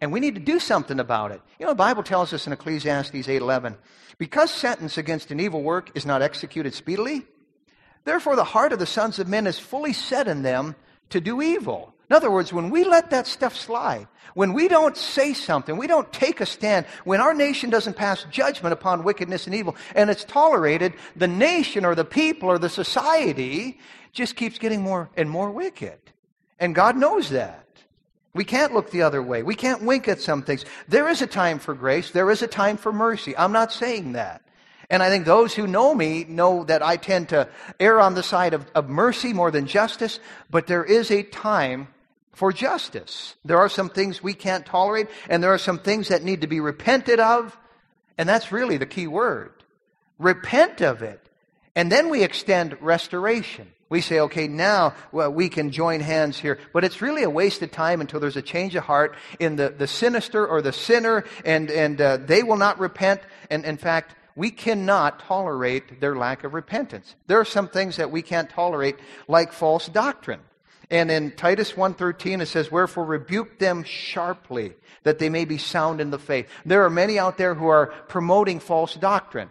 [0.00, 1.40] and we need to do something about it.
[1.60, 3.76] You know, the Bible tells us in Ecclesiastes 8:11,
[4.18, 7.24] because sentence against an evil work is not executed speedily,
[8.04, 10.74] therefore the heart of the sons of men is fully set in them
[11.10, 11.94] to do evil.
[12.12, 15.86] In other words, when we let that stuff slide, when we don't say something, we
[15.86, 20.10] don't take a stand, when our nation doesn't pass judgment upon wickedness and evil, and
[20.10, 23.80] it's tolerated, the nation or the people or the society
[24.12, 25.98] just keeps getting more and more wicked.
[26.58, 27.66] And God knows that.
[28.34, 29.42] We can't look the other way.
[29.42, 30.66] We can't wink at some things.
[30.88, 32.10] There is a time for grace.
[32.10, 33.34] There is a time for mercy.
[33.38, 34.42] I'm not saying that.
[34.90, 37.48] And I think those who know me know that I tend to
[37.80, 40.20] err on the side of, of mercy more than justice,
[40.50, 41.88] but there is a time
[42.32, 43.34] for justice.
[43.44, 46.46] There are some things we can't tolerate, and there are some things that need to
[46.46, 47.56] be repented of,
[48.16, 49.52] and that's really the key word.
[50.18, 51.20] Repent of it.
[51.74, 53.68] And then we extend restoration.
[53.88, 56.58] We say, okay, now well, we can join hands here.
[56.72, 59.68] But it's really a waste of time until there's a change of heart in the,
[59.68, 63.20] the sinister or the sinner, and, and uh, they will not repent.
[63.50, 67.14] And in fact, we cannot tolerate their lack of repentance.
[67.26, 68.96] There are some things that we can't tolerate,
[69.28, 70.40] like false doctrine.
[70.90, 76.00] And in Titus 1:13 it says, "Wherefore rebuke them sharply, that they may be sound
[76.00, 79.50] in the faith." There are many out there who are promoting false doctrine.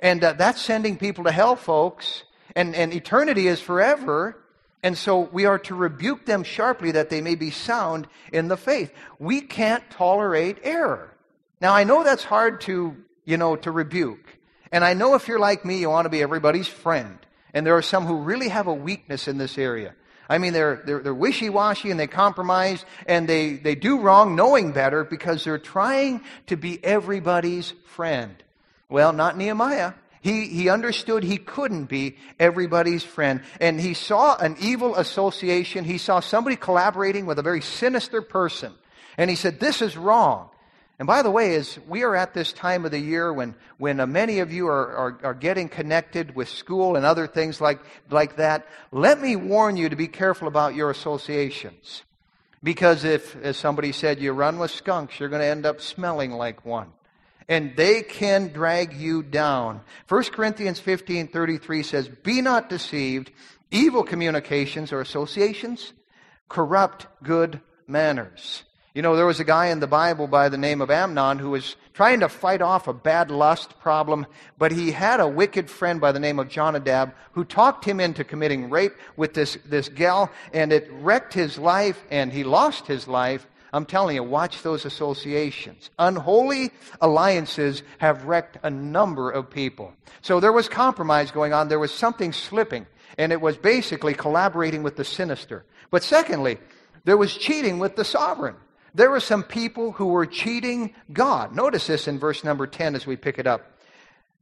[0.00, 2.24] And uh, that's sending people to hell, folks.
[2.56, 4.36] And, and eternity is forever.
[4.82, 8.56] And so we are to rebuke them sharply that they may be sound in the
[8.56, 8.92] faith.
[9.20, 11.14] We can't tolerate error.
[11.60, 14.38] Now I know that's hard to, you know, to rebuke.
[14.72, 17.18] And I know if you're like me, you want to be everybody's friend.
[17.54, 19.94] And there are some who really have a weakness in this area.
[20.32, 24.72] I mean, they're, they're, they're wishy-washy and they compromise and they, they do wrong knowing
[24.72, 28.34] better because they're trying to be everybody's friend.
[28.88, 29.92] Well, not Nehemiah.
[30.22, 33.42] He, he understood he couldn't be everybody's friend.
[33.60, 35.84] And he saw an evil association.
[35.84, 38.72] He saw somebody collaborating with a very sinister person.
[39.18, 40.48] And he said, this is wrong.
[41.02, 43.98] And by the way, as we are at this time of the year when, when
[43.98, 47.80] uh, many of you are, are, are, getting connected with school and other things like,
[48.08, 52.04] like that, let me warn you to be careful about your associations.
[52.62, 56.30] Because if, as somebody said, you run with skunks, you're going to end up smelling
[56.30, 56.92] like one.
[57.48, 59.80] And they can drag you down.
[60.06, 63.32] 1 Corinthians 15 33 says, Be not deceived.
[63.72, 65.94] Evil communications or associations
[66.48, 68.62] corrupt good manners.
[68.94, 71.48] You know, there was a guy in the Bible by the name of Amnon who
[71.48, 74.26] was trying to fight off a bad lust problem,
[74.58, 78.22] but he had a wicked friend by the name of Jonadab who talked him into
[78.22, 83.08] committing rape with this, this gal, and it wrecked his life, and he lost his
[83.08, 83.46] life.
[83.72, 85.88] I'm telling you, watch those associations.
[85.98, 89.94] Unholy alliances have wrecked a number of people.
[90.20, 91.68] So there was compromise going on.
[91.68, 95.64] There was something slipping, and it was basically collaborating with the sinister.
[95.90, 96.58] But secondly,
[97.06, 98.56] there was cheating with the sovereign.
[98.94, 101.54] There were some people who were cheating God.
[101.54, 103.78] Notice this in verse number 10 as we pick it up.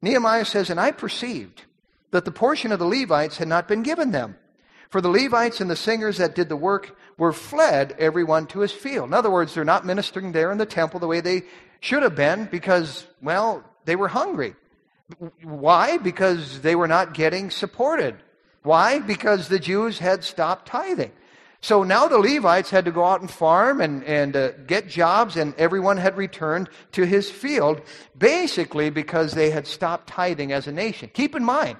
[0.02, 1.62] Nehemiah says, And I perceived
[2.10, 4.36] that the portion of the Levites had not been given them.
[4.88, 8.72] For the Levites and the singers that did the work were fled, everyone to his
[8.72, 9.08] field.
[9.08, 11.42] In other words, they're not ministering there in the temple the way they
[11.78, 14.56] should have been because, well, they were hungry.
[15.42, 15.98] Why?
[15.98, 18.16] Because they were not getting supported.
[18.62, 18.98] Why?
[18.98, 21.12] Because the Jews had stopped tithing.
[21.62, 25.36] So now the Levites had to go out and farm and, and uh, get jobs,
[25.36, 27.82] and everyone had returned to his field,
[28.16, 31.10] basically because they had stopped tithing as a nation.
[31.12, 31.76] Keep in mind,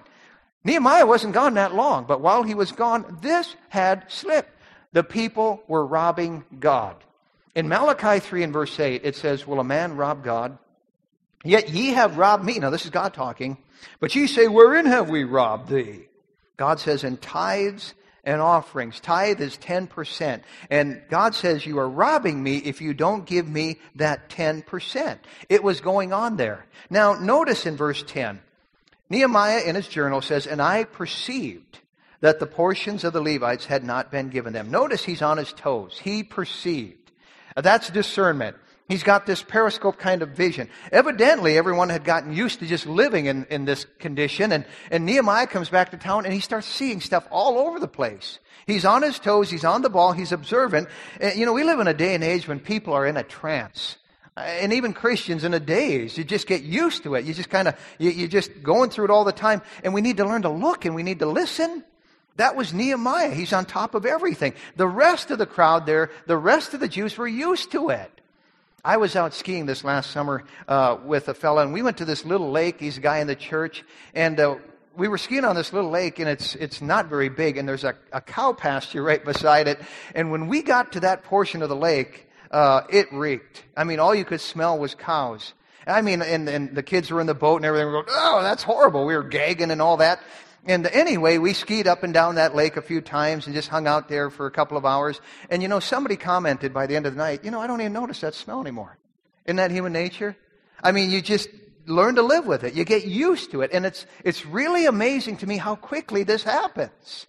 [0.65, 4.51] Nehemiah wasn't gone that long, but while he was gone, this had slipped.
[4.93, 6.97] The people were robbing God.
[7.55, 10.59] In Malachi 3 and verse 8, it says, Will a man rob God?
[11.43, 12.59] Yet ye have robbed me.
[12.59, 13.57] Now, this is God talking.
[13.99, 16.09] But ye say, Wherein have we robbed thee?
[16.57, 19.01] God says, In tithes and offerings.
[19.01, 20.43] Tithe is 10%.
[20.71, 25.19] And God says, You are robbing me if you don't give me that 10%.
[25.49, 26.67] It was going on there.
[26.89, 28.41] Now, notice in verse 10,
[29.09, 31.81] Nehemiah in his journal says, And I perceived
[32.21, 34.71] that the portions of the Levites had not been given them.
[34.71, 35.99] Notice he's on his toes.
[36.03, 37.11] He perceived.
[37.57, 38.57] That's discernment.
[38.91, 40.69] He's got this periscope kind of vision.
[40.91, 44.51] Evidently, everyone had gotten used to just living in, in this condition.
[44.51, 47.87] And, and Nehemiah comes back to town and he starts seeing stuff all over the
[47.87, 48.41] place.
[48.67, 49.49] He's on his toes.
[49.49, 50.11] He's on the ball.
[50.11, 50.89] He's observant.
[51.21, 53.23] And, you know, we live in a day and age when people are in a
[53.23, 53.97] trance.
[54.37, 57.25] Uh, and even Christians in a daze, you just get used to it.
[57.25, 59.63] You just kind of, you, you're just going through it all the time.
[59.85, 61.85] And we need to learn to look and we need to listen.
[62.39, 63.31] That was Nehemiah.
[63.31, 64.55] He's on top of everything.
[64.75, 68.20] The rest of the crowd there, the rest of the Jews were used to it.
[68.85, 72.07] I was out skiing this last summer uh, with a fella, and we went to
[72.07, 72.81] this little lake.
[72.81, 74.57] He's a guy in the church, and uh,
[74.97, 77.85] we were skiing on this little lake, and it's it's not very big, and there's
[77.85, 79.81] a, a cow pasture right beside it.
[80.15, 83.65] And when we got to that portion of the lake, uh, it reeked.
[83.77, 85.53] I mean, all you could smell was cows.
[85.87, 87.87] I mean, and, and the kids were in the boat and everything.
[87.87, 89.05] We were going, oh, that's horrible.
[89.05, 90.21] We were gagging and all that.
[90.67, 93.87] And anyway, we skied up and down that lake a few times and just hung
[93.87, 95.21] out there for a couple of hours.
[95.49, 97.81] And you know, somebody commented by the end of the night, you know, I don't
[97.81, 98.99] even notice that smell anymore.
[99.47, 100.37] Isn't that human nature?
[100.83, 101.49] I mean, you just
[101.87, 102.75] learn to live with it.
[102.75, 103.71] You get used to it.
[103.73, 107.27] And it's, it's really amazing to me how quickly this happens.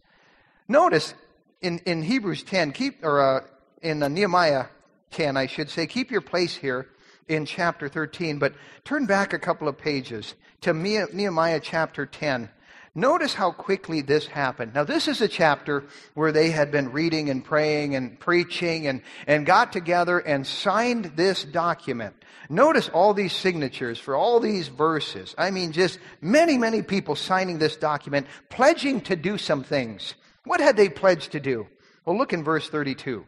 [0.67, 1.13] Notice
[1.61, 3.41] in, in Hebrews 10, keep, or uh,
[3.81, 4.65] in uh, Nehemiah
[5.11, 6.89] 10, I should say, keep your place here
[7.27, 12.49] in chapter 13, but turn back a couple of pages to Nehemiah chapter 10.
[12.93, 14.73] Notice how quickly this happened.
[14.73, 19.01] Now, this is a chapter where they had been reading and praying and preaching and,
[19.27, 22.15] and got together and signed this document.
[22.49, 25.33] Notice all these signatures for all these verses.
[25.37, 30.15] I mean, just many, many people signing this document, pledging to do some things.
[30.43, 31.67] What had they pledged to do?
[32.03, 33.25] Well, look in verse 32.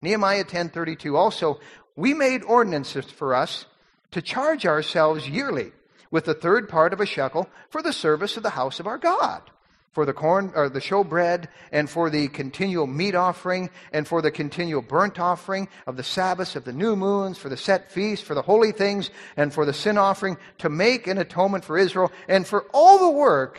[0.00, 1.60] Nehemiah 10:32 also,
[1.96, 3.66] we made ordinances for us
[4.12, 5.72] to charge ourselves yearly
[6.12, 8.98] with the third part of a shekel for the service of the house of our
[8.98, 9.42] God,
[9.90, 14.30] for the corn or the showbread, and for the continual meat offering, and for the
[14.30, 18.34] continual burnt offering of the Sabbaths, of the new moons, for the set feasts, for
[18.34, 22.46] the holy things, and for the sin offering, to make an atonement for Israel, and
[22.46, 23.58] for all the work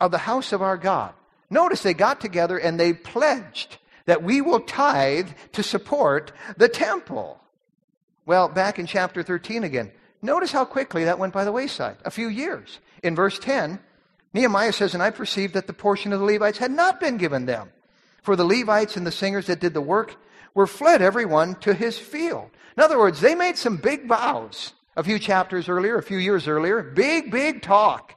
[0.00, 1.12] of the house of our God.
[1.50, 7.40] Notice they got together and they pledged that we will tithe to support the temple.
[8.26, 9.92] Well, back in chapter 13 again,
[10.24, 11.98] Notice how quickly that went by the wayside.
[12.04, 12.80] A few years.
[13.02, 13.78] In verse 10,
[14.32, 17.44] Nehemiah says, And I perceived that the portion of the Levites had not been given
[17.44, 17.68] them.
[18.22, 20.16] For the Levites and the singers that did the work
[20.54, 22.48] were fled everyone to his field.
[22.74, 26.48] In other words, they made some big vows a few chapters earlier, a few years
[26.48, 26.82] earlier.
[26.82, 28.14] Big, big talk.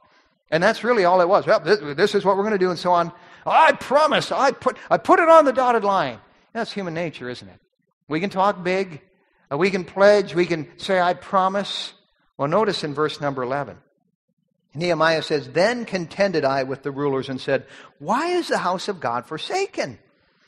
[0.50, 1.46] And that's really all it was.
[1.46, 3.12] Well, this, this is what we're going to do, and so on.
[3.44, 4.32] I promise.
[4.32, 6.18] I put, I put it on the dotted line.
[6.54, 7.60] That's human nature, isn't it?
[8.08, 9.02] We can talk big.
[9.50, 10.34] We can pledge.
[10.34, 11.92] We can say, I promise.
[12.38, 13.76] Well, notice in verse number 11.
[14.74, 17.66] Nehemiah says, Then contended I with the rulers and said,
[17.98, 19.98] Why is the house of God forsaken?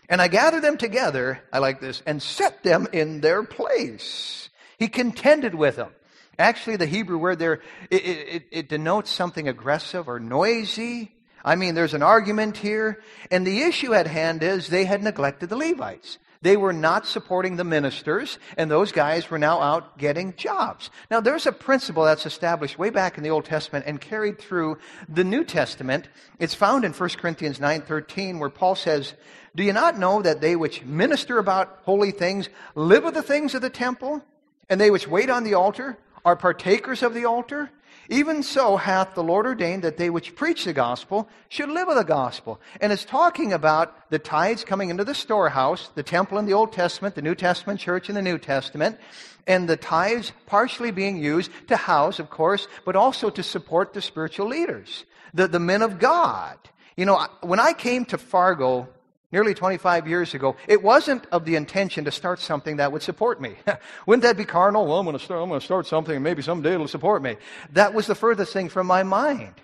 [0.09, 4.49] And I gathered them together, I like this, and set them in their place.
[4.79, 5.91] He contended with them.
[6.39, 11.13] Actually, the Hebrew word there, it, it, it, denotes something aggressive or noisy.
[11.45, 13.03] I mean, there's an argument here.
[13.31, 16.19] And the issue at hand is they had neglected the Levites.
[16.43, 20.89] They were not supporting the ministers, and those guys were now out getting jobs.
[21.11, 24.79] Now, there's a principle that's established way back in the Old Testament and carried through
[25.07, 26.09] the New Testament.
[26.39, 29.13] It's found in 1 Corinthians 9.13 where Paul says,
[29.55, 33.55] Do you not know that they which minister about holy things live of the things
[33.55, 34.25] of the temple?
[34.71, 37.71] And they which wait on the altar are partakers of the altar?
[38.09, 41.97] Even so hath the Lord ordained that they which preach the gospel should live of
[41.97, 42.61] the gospel.
[42.81, 46.73] And it's talking about the tithes coming into the storehouse, the temple in the Old
[46.73, 48.99] Testament, the New Testament church in the New Testament,
[49.47, 54.03] and the tithes partially being used to house, of course, but also to support the
[54.03, 56.59] spiritual leaders, the, the men of God.
[56.97, 58.89] You know, when I came to Fargo
[59.33, 63.41] nearly 25 years ago, it wasn't of the intention to start something that would support
[63.41, 63.55] me.
[64.07, 64.87] Wouldn't that be carnal?
[64.87, 67.37] Well, I'm going to start, something and maybe someday it'll support me.
[67.73, 69.55] That was the furthest thing from my mind.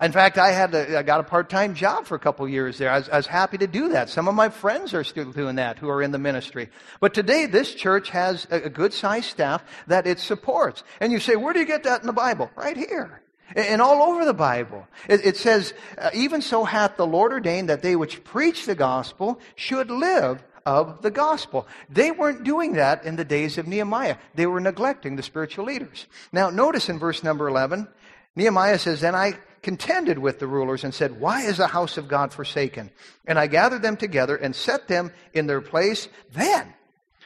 [0.00, 2.90] In fact, I had a, I got a part-time job for a couple years there.
[2.90, 4.08] I was, I was happy to do that.
[4.08, 6.70] Some of my friends are still doing that who are in the ministry.
[6.98, 10.82] But today, this church has a, a good-sized staff that it supports.
[11.00, 12.50] And you say, where do you get that in the Bible?
[12.56, 13.21] Right here.
[13.54, 14.86] And all over the Bible.
[15.08, 19.40] It, says, uh, even so hath the Lord ordained that they which preach the gospel
[19.56, 21.66] should live of the gospel.
[21.90, 24.16] They weren't doing that in the days of Nehemiah.
[24.34, 26.06] They were neglecting the spiritual leaders.
[26.32, 27.88] Now, notice in verse number 11,
[28.36, 32.08] Nehemiah says, Then I contended with the rulers and said, Why is the house of
[32.08, 32.90] God forsaken?
[33.26, 36.08] And I gathered them together and set them in their place.
[36.32, 36.72] Then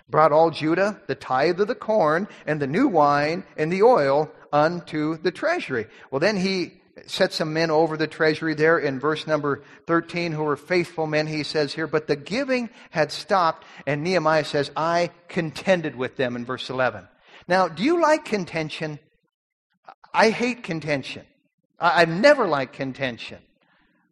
[0.09, 4.31] brought all Judah the tithe of the corn and the new wine and the oil
[4.57, 5.87] unto the treasury.
[6.11, 10.45] Well, then he set some men over the treasury there in verse number 13 who
[10.45, 11.87] were faithful men, he says here.
[11.87, 17.07] But the giving had stopped, and Nehemiah says, I contended with them in verse 11.
[17.47, 18.99] Now, do you like contention?
[20.13, 21.27] I hate contention.
[21.79, 23.39] I've never liked contention.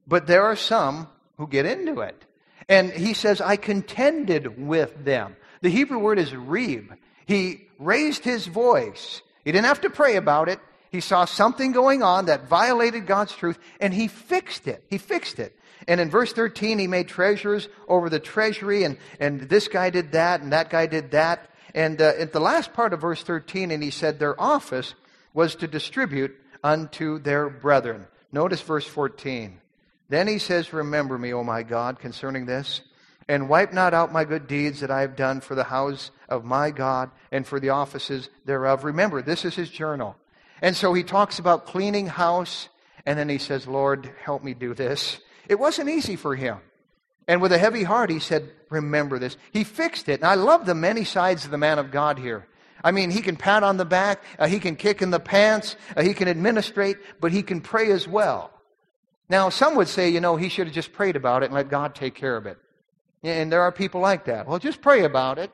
[0.07, 2.23] But there are some who get into it.
[2.69, 5.37] And he says, I contended with them.
[5.63, 6.97] The Hebrew word is reeb.
[7.25, 9.23] He raised his voice.
[9.45, 10.59] He didn't have to pray about it.
[10.91, 14.85] He saw something going on that violated God's truth, and he fixed it.
[14.89, 15.59] He fixed it.
[15.89, 20.13] And in verse 13, he made treasurers over the treasury, and, and this guy did
[20.13, 21.51] that, and that guy did that.
[21.75, 24.95] And uh, at the last part of verse 13, and he said, Their office
[25.35, 28.07] was to distribute unto their brethren.
[28.33, 29.61] Notice verse 14.
[30.09, 32.81] Then he says, Remember me, O my God, concerning this,
[33.29, 36.45] and wipe not out my good deeds that I have done for the house of
[36.45, 38.85] my God and for the offices thereof.
[38.85, 40.17] Remember, this is his journal.
[40.61, 42.69] And so he talks about cleaning house,
[43.07, 45.21] and then he says, Lord, help me do this.
[45.49, 46.59] It wasn't easy for him.
[47.27, 49.37] And with a heavy heart, he said, Remember this.
[49.53, 50.21] He fixed it.
[50.21, 52.47] And I love the many sides of the man of God here.
[52.83, 55.77] I mean, he can pat on the back, uh, he can kick in the pants,
[55.97, 58.51] uh, he can administrate, but he can pray as well.
[59.31, 61.71] Now, some would say, you know, he should have just prayed about it and let
[61.71, 62.59] God take care of it.
[63.25, 64.47] And there are people like that.
[64.47, 65.51] Well, just pray about it.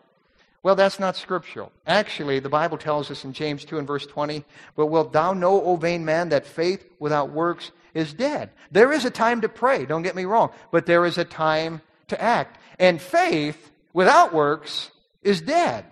[0.63, 1.73] Well, that's not scriptural.
[1.87, 4.45] Actually, the Bible tells us in James 2 and verse 20,
[4.77, 8.51] But wilt thou know, O vain man, that faith without works is dead?
[8.71, 11.81] There is a time to pray, don't get me wrong, but there is a time
[12.09, 12.59] to act.
[12.79, 14.91] And faith without works
[15.23, 15.87] is dead.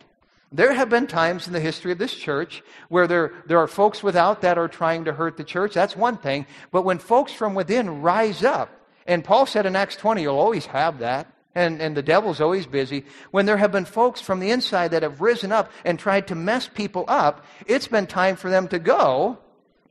[0.51, 4.03] There have been times in the history of this church where there, there are folks
[4.03, 5.75] without that are trying to hurt the church.
[5.75, 6.47] That's one thing.
[6.73, 8.71] But when folks from within rise up,
[9.07, 12.67] and Paul said in Acts 20, you'll always have that and, and the devil's always
[12.67, 13.05] busy.
[13.31, 16.35] When there have been folks from the inside that have risen up and tried to
[16.35, 19.39] mess people up, it's been time for them to go.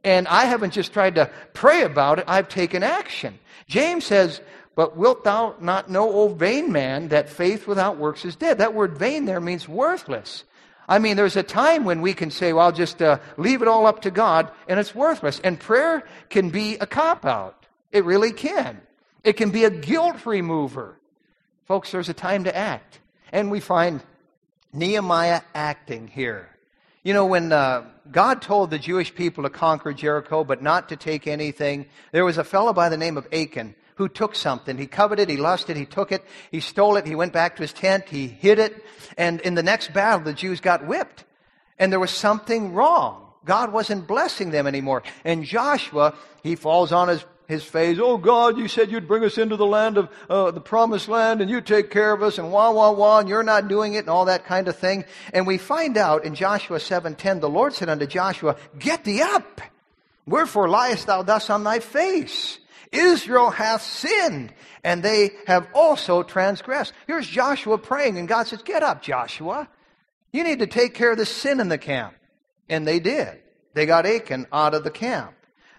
[0.04, 3.40] And I haven't just tried to pray about it, I've taken action.
[3.68, 4.40] James says,
[4.76, 8.60] But wilt thou not know, O vain man, that faith without works is dead?
[8.60, 10.44] That word vain there means worthless.
[10.90, 13.68] I mean, there's a time when we can say, well, I'll just uh, leave it
[13.68, 15.42] all up to God, and it's worthless.
[15.44, 17.66] And prayer can be a cop out.
[17.92, 18.80] It really can.
[19.24, 20.98] It can be a guilt remover.
[21.68, 23.00] Folks, there's a time to act.
[23.32, 24.02] And we find
[24.72, 26.50] Nehemiah acting here.
[27.04, 30.96] You know, when uh, God told the Jewish people to conquer Jericho, but not to
[30.96, 34.78] take anything, there was a fellow by the name of Achan who took something.
[34.78, 37.74] He coveted, he lusted, he took it, he stole it, he went back to his
[37.74, 38.86] tent, he hid it,
[39.18, 41.26] and in the next battle, the Jews got whipped.
[41.80, 43.26] And there was something wrong.
[43.44, 45.04] God wasn't blessing them anymore.
[45.26, 47.98] And Joshua, he falls on his his face.
[48.00, 51.42] Oh God, you said you'd bring us into the land of uh, the promised land
[51.42, 54.00] and you take care of us and wah, wah, wah, and you're not doing it
[54.00, 55.06] and all that kind of thing.
[55.34, 59.62] And we find out in Joshua 7.10, the Lord said unto Joshua, Get thee up.
[60.26, 62.60] Wherefore liest thou thus on thy face?
[62.92, 66.94] Israel hath sinned, and they have also transgressed.
[67.06, 69.68] Here's Joshua praying, and God says, Get up, Joshua.
[70.32, 72.14] You need to take care of the sin in the camp.
[72.70, 73.40] And they did.
[73.74, 75.34] They got Achan out of the camp.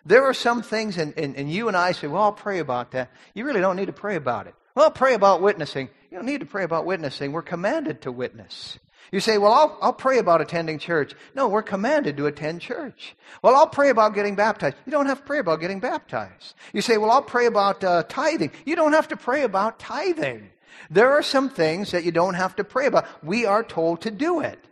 [0.08, 2.92] There are some things, and, and, and you and I say, Well, I'll pray about
[2.92, 3.10] that.
[3.34, 4.54] You really don't need to pray about it.
[4.74, 5.90] Well, pray about witnessing.
[6.10, 7.32] You don't need to pray about witnessing.
[7.32, 8.78] We're commanded to witness.
[9.12, 11.14] You say, well, I'll, I'll pray about attending church.
[11.34, 13.16] No, we're commanded to attend church.
[13.42, 14.76] Well, I'll pray about getting baptized.
[14.86, 16.54] You don't have to pray about getting baptized.
[16.72, 18.52] You say, well, I'll pray about uh, tithing.
[18.64, 20.50] You don't have to pray about tithing.
[20.90, 23.06] There are some things that you don't have to pray about.
[23.22, 24.62] We are told to do it.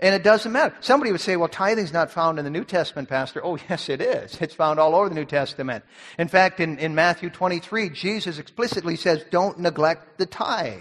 [0.00, 0.74] And it doesn't matter.
[0.80, 3.44] Somebody would say, well, tithing's not found in the New Testament, Pastor.
[3.44, 4.36] Oh, yes, it is.
[4.40, 5.84] It's found all over the New Testament.
[6.18, 10.80] In fact, in, in Matthew 23, Jesus explicitly says, don't neglect the tithe.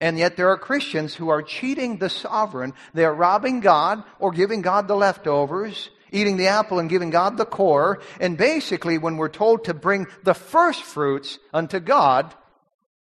[0.00, 2.74] And yet there are Christians who are cheating the sovereign.
[2.94, 7.36] They are robbing God or giving God the leftovers, eating the apple and giving God
[7.36, 8.00] the core.
[8.20, 12.34] And basically, when we're told to bring the first fruits unto God,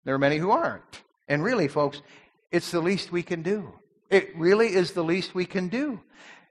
[0.03, 1.01] there are many who aren't.
[1.27, 2.01] And really, folks,
[2.51, 3.73] it's the least we can do.
[4.15, 5.99] It really is the least we can do.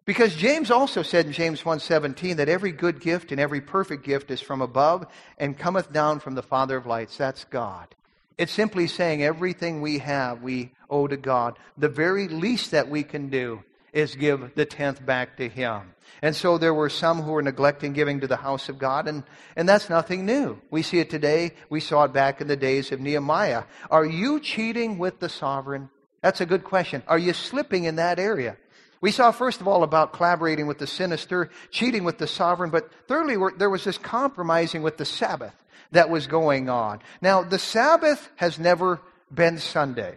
[0.04, 4.30] Because James also said in James 1:17 that every good gift and every perfect gift
[4.30, 5.06] is from above
[5.38, 7.16] and cometh down from the Father of lights.
[7.16, 7.94] That's God.
[8.36, 11.58] It's simply saying everything we have we owe to God.
[11.78, 15.94] The very least that we can do is give the tenth back to Him.
[16.20, 19.22] And so there were some who were neglecting giving to the house of God, and,
[19.56, 20.60] and that's nothing new.
[20.70, 21.52] We see it today.
[21.70, 23.64] We saw it back in the days of Nehemiah.
[23.90, 25.88] Are you cheating with the sovereign?
[26.24, 27.02] That's a good question.
[27.06, 28.56] Are you slipping in that area?
[29.02, 32.90] We saw, first of all, about collaborating with the sinister, cheating with the sovereign, but
[33.08, 35.52] thirdly, there was this compromising with the Sabbath
[35.90, 37.00] that was going on.
[37.20, 40.16] Now, the Sabbath has never been Sunday.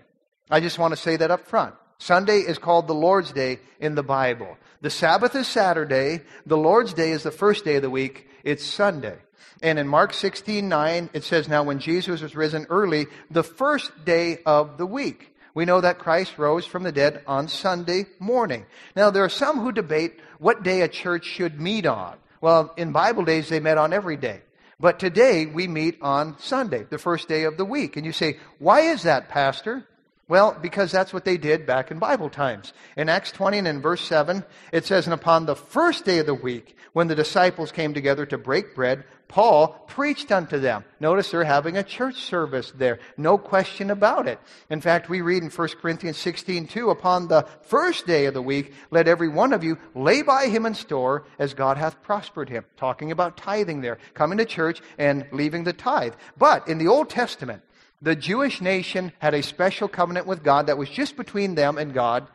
[0.50, 1.76] I just want to say that up front.
[1.98, 4.58] Sunday is called the Lord's Day in the Bible.
[4.80, 6.22] The Sabbath is Saturday.
[6.46, 8.30] The Lord's Day is the first day of the week.
[8.46, 9.18] It's Sunday.
[9.62, 13.92] And in Mark 16, 9, it says, Now when Jesus was risen early, the first
[14.06, 15.34] day of the week.
[15.58, 18.68] We know that Christ rose from the dead on Sunday morning.
[18.96, 22.16] Now, there are some who debate what day a church should meet on.
[22.42, 24.44] Well, in Bible days, they met on every day.
[24.80, 27.98] But today we meet on Sunday, the first day of the week.
[27.98, 29.84] And you say, why is that, Pastor?
[30.30, 32.74] Well, because that's what they did back in Bible times.
[32.98, 36.26] In Acts 20 and in verse 7, it says, And upon the first day of
[36.26, 40.84] the week, when the disciples came together to break bread, Paul preached unto them.
[41.00, 43.00] Notice they're having a church service there.
[43.16, 44.40] No question about it.
[44.70, 48.42] In fact, we read in 1 Corinthians 16, 2, Upon the first day of the
[48.42, 52.50] week, let every one of you lay by him in store as God hath prospered
[52.50, 52.66] him.
[52.76, 53.98] Talking about tithing there.
[54.14, 56.16] Coming to church and leaving the tithe.
[56.38, 57.62] But in the Old Testament,
[58.02, 61.94] the Jewish nation had a special covenant with God that was just between them and
[61.94, 62.28] God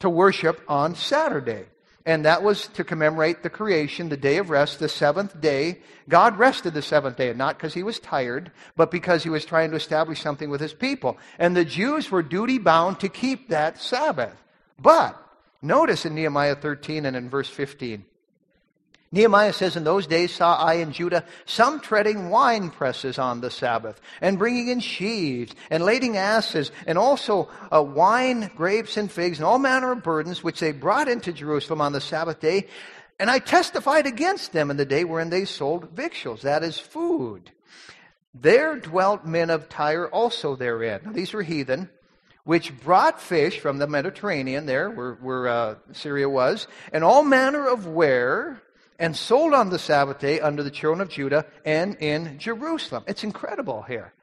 [0.00, 1.64] to worship on Saturday.
[2.04, 5.78] And that was to commemorate the creation, the day of rest, the seventh day.
[6.08, 9.44] God rested the seventh day, and not because he was tired, but because he was
[9.44, 11.16] trying to establish something with his people.
[11.38, 14.34] And the Jews were duty bound to keep that Sabbath.
[14.80, 15.16] But
[15.62, 18.04] notice in Nehemiah 13 and in verse 15,
[19.12, 23.50] Nehemiah says, In those days saw I in Judah some treading wine presses on the
[23.50, 29.38] Sabbath, and bringing in sheaves, and lading asses, and also uh, wine, grapes, and figs,
[29.38, 32.68] and all manner of burdens, which they brought into Jerusalem on the Sabbath day.
[33.20, 37.50] And I testified against them in the day wherein they sold victuals, that is, food.
[38.34, 41.02] There dwelt men of Tyre also therein.
[41.04, 41.90] Now, these were heathen,
[42.44, 47.68] which brought fish from the Mediterranean, there where, where uh, Syria was, and all manner
[47.68, 48.62] of ware
[49.02, 53.02] and sold on the Sabbath day under the children of Judah and in Jerusalem.
[53.08, 54.14] It's incredible here.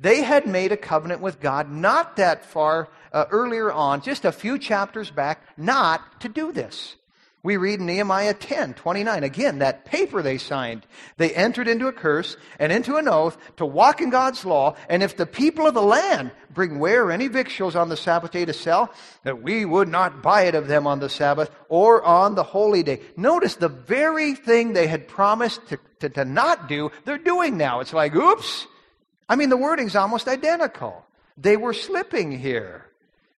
[0.00, 4.32] They had made a covenant with God not that far uh, earlier on, just a
[4.32, 6.96] few chapters back, not to do this.
[7.44, 9.22] We read Nehemiah 10, 29.
[9.22, 10.86] Again, that paper they signed.
[11.18, 14.76] They entered into a curse and into an oath to walk in God's law.
[14.88, 18.30] And if the people of the land bring ware or any victuals on the Sabbath
[18.30, 22.02] day to sell, that we would not buy it of them on the Sabbath or
[22.02, 23.02] on the holy day.
[23.14, 27.80] Notice the very thing they had promised to, to, to not do, they're doing now.
[27.80, 28.66] It's like, oops.
[29.28, 31.04] I mean, the wording's almost identical.
[31.36, 32.86] They were slipping here.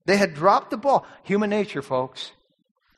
[0.05, 1.05] They had dropped the ball.
[1.25, 2.31] Human nature, folks.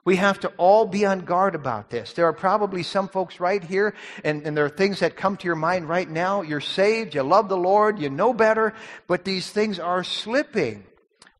[0.08, 2.14] We have to all be on guard about this.
[2.14, 3.92] There are probably some folks right here,
[4.24, 6.40] and, and there are things that come to your mind right now.
[6.40, 8.72] You're saved, you love the Lord, you know better,
[9.06, 10.84] but these things are slipping.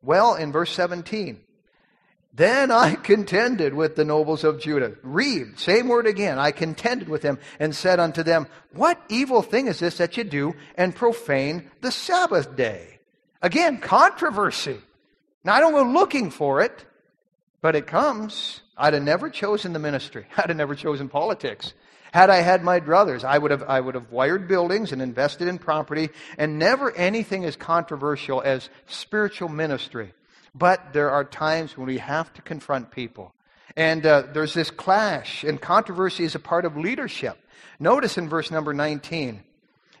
[0.03, 1.39] Well, in verse 17,
[2.31, 4.93] then I contended with the nobles of Judah.
[5.01, 6.37] Read, same word again.
[6.37, 10.23] I contended with them and said unto them, What evil thing is this that you
[10.23, 12.99] do and profane the Sabbath day?
[13.41, 14.77] Again, controversy.
[15.43, 16.85] Now, I don't go looking for it.
[17.61, 18.61] But it comes.
[18.77, 20.25] I'd have never chosen the ministry.
[20.37, 21.73] I'd have never chosen politics.
[22.11, 25.47] Had I had my druthers, I would have, I would have wired buildings and invested
[25.47, 30.13] in property, and never anything as controversial as spiritual ministry.
[30.55, 33.33] But there are times when we have to confront people.
[33.75, 37.37] And uh, there's this clash, and controversy is a part of leadership.
[37.79, 39.43] Notice in verse number 19.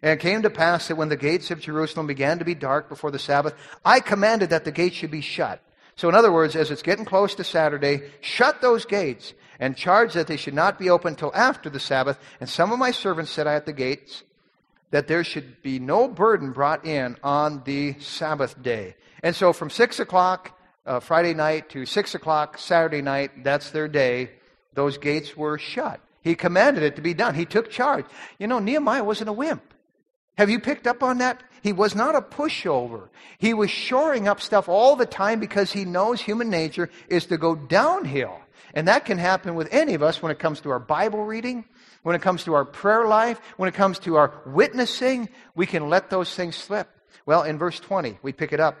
[0.01, 2.89] And it came to pass that when the gates of Jerusalem began to be dark
[2.89, 3.53] before the Sabbath,
[3.85, 5.61] I commanded that the gates should be shut.
[5.99, 10.13] So, in other words, as it's getting close to Saturday, shut those gates and charge
[10.13, 12.17] that they should not be open till after the Sabbath.
[12.39, 14.23] And some of my servants said I at the gates
[14.91, 18.95] that there should be no burden brought in on the Sabbath day.
[19.23, 23.89] And so, from 6 o'clock uh, Friday night to 6 o'clock Saturday night, that's their
[23.89, 24.29] day,
[24.75, 25.99] those gates were shut.
[26.21, 27.35] He commanded it to be done.
[27.35, 28.05] He took charge.
[28.37, 29.73] You know, Nehemiah wasn't a wimp.
[30.37, 31.43] Have you picked up on that?
[31.61, 33.09] He was not a pushover.
[33.37, 37.37] He was shoring up stuff all the time because he knows human nature is to
[37.37, 38.39] go downhill.
[38.73, 41.65] And that can happen with any of us when it comes to our Bible reading,
[42.03, 45.29] when it comes to our prayer life, when it comes to our witnessing.
[45.55, 46.89] We can let those things slip.
[47.25, 48.77] Well, in verse 20, we pick it up.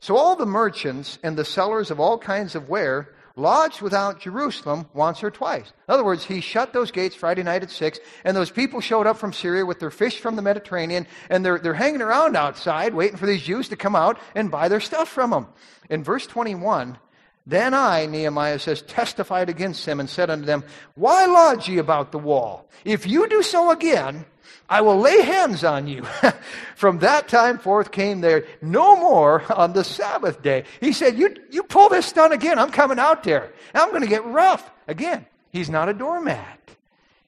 [0.00, 4.86] So all the merchants and the sellers of all kinds of ware lodged without Jerusalem
[4.92, 5.72] once or twice.
[5.88, 9.06] In other words, he shut those gates Friday night at 6, and those people showed
[9.06, 12.92] up from Syria with their fish from the Mediterranean, and they're, they're hanging around outside
[12.94, 15.46] waiting for these Jews to come out and buy their stuff from them.
[15.88, 16.98] In verse 21,
[17.46, 20.64] then I, Nehemiah says, testified against them and said unto them,
[20.96, 22.68] Why lodge ye about the wall?
[22.84, 24.26] If you do so again,
[24.68, 26.02] I will lay hands on you.
[26.76, 30.64] From that time forth came there no more on the Sabbath day.
[30.80, 33.52] He said, You, you pull this stunt again, I'm coming out there.
[33.74, 34.70] I'm going to get rough.
[34.86, 36.76] Again, he's not a doormat.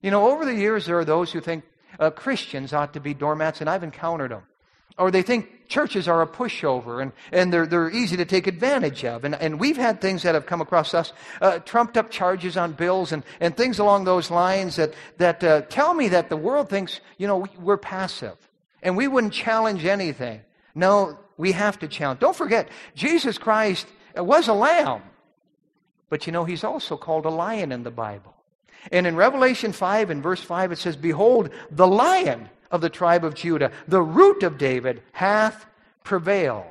[0.02, 1.64] You know, over the years, there are those who think
[1.98, 4.42] uh, Christians ought to be doormats, and I've encountered them.
[5.00, 9.04] Or they think churches are a pushover and, and they're, they're easy to take advantage
[9.04, 9.24] of.
[9.24, 12.72] And, and we've had things that have come across us, uh, trumped up charges on
[12.72, 16.68] bills and, and things along those lines that, that uh, tell me that the world
[16.68, 18.36] thinks, you know, we're passive
[18.82, 20.42] and we wouldn't challenge anything.
[20.74, 22.20] No, we have to challenge.
[22.20, 25.02] Don't forget, Jesus Christ was a lamb,
[26.10, 28.34] but you know, he's also called a lion in the Bible.
[28.92, 33.24] And in Revelation 5 and verse 5, it says, Behold, the lion of the tribe
[33.24, 35.66] of Judah, the root of David, hath
[36.04, 36.64] prevailed.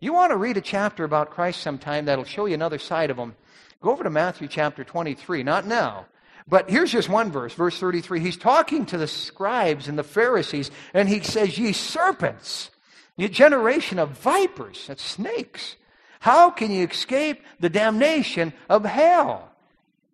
[0.00, 3.16] You want to read a chapter about Christ sometime that'll show you another side of
[3.16, 3.34] him.
[3.80, 6.06] Go over to Matthew chapter 23, not now.
[6.46, 8.20] But here's just one verse, verse 33.
[8.20, 12.70] He's talking to the scribes and the Pharisees, and he says, Ye serpents,
[13.16, 15.76] ye generation of vipers, that's snakes,
[16.20, 19.50] how can you escape the damnation of hell?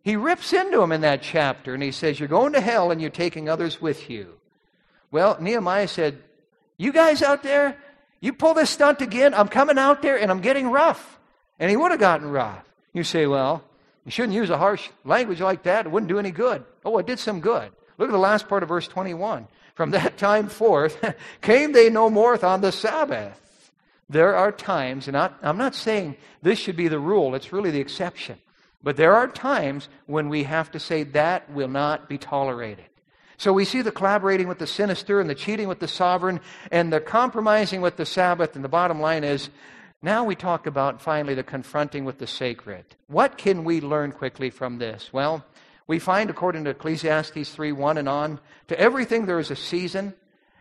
[0.03, 3.01] He rips into them in that chapter, and he says, You're going to hell and
[3.01, 4.40] you're taking others with you.
[5.11, 6.23] Well, Nehemiah said,
[6.77, 7.77] You guys out there,
[8.21, 11.19] you pull this stunt again, I'm coming out there and I'm getting rough.
[11.59, 12.65] And he would have gotten rough.
[12.93, 13.65] You say, Well,
[14.05, 15.87] you shouldn't use a harsh language like that.
[15.87, 16.65] It wouldn't do any good.
[16.85, 17.71] Oh, it did some good.
[17.99, 19.47] Look at the last part of verse 21.
[19.75, 21.03] From that time forth
[21.41, 23.39] came they no more on the Sabbath.
[24.09, 27.81] There are times, and I'm not saying this should be the rule, it's really the
[27.81, 28.39] exception.
[28.83, 32.87] But there are times when we have to say that will not be tolerated.
[33.41, 36.93] So we see the collaborating with the sinister and the cheating with the sovereign and
[36.93, 38.55] the compromising with the Sabbath.
[38.55, 39.49] And the bottom line is
[40.03, 42.85] now we talk about finally the confronting with the sacred.
[43.07, 45.11] What can we learn quickly from this?
[45.11, 45.43] Well,
[45.87, 50.13] we find, according to Ecclesiastes 3 1 and on, to everything there is a season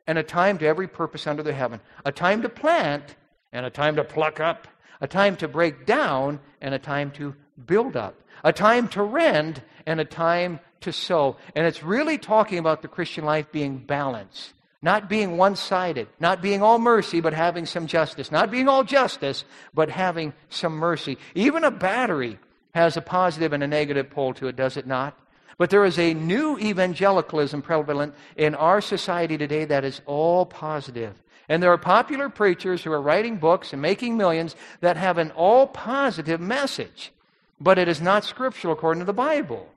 [0.07, 1.81] and a time to every purpose under the heaven.
[2.05, 3.17] A time to plant
[3.51, 4.69] and a time to pluck up.
[5.01, 7.35] A time to break down and a time to
[7.65, 8.15] build up.
[8.43, 11.35] A time to rend and a time to sow.
[11.55, 14.53] And it's really talking about the Christian life being balanced.
[14.81, 18.31] Not being one sided, not being all mercy, but having some justice.
[18.31, 19.43] Not being all justice,
[19.73, 21.17] but having some mercy.
[21.35, 22.39] Even a battery
[22.73, 25.19] has a positive and a negative pole to it, does it not?
[25.57, 31.21] But there is a new evangelicalism prevalent in our society today that is all positive.
[31.49, 35.31] And there are popular preachers who are writing books and making millions that have an
[35.31, 37.11] all positive message.
[37.59, 39.67] But it is not scriptural according to the Bible.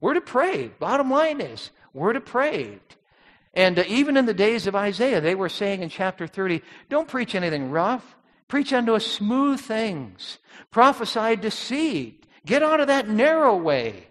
[0.00, 0.78] We're depraved.
[0.78, 2.96] Bottom line is, we're depraved.
[3.54, 7.08] And uh, even in the days of Isaiah, they were saying in chapter 30, don't
[7.08, 8.16] preach anything rough.
[8.46, 10.38] Preach unto us smooth things.
[10.70, 12.24] Prophesy deceit.
[12.46, 14.06] Get out of that narrow way.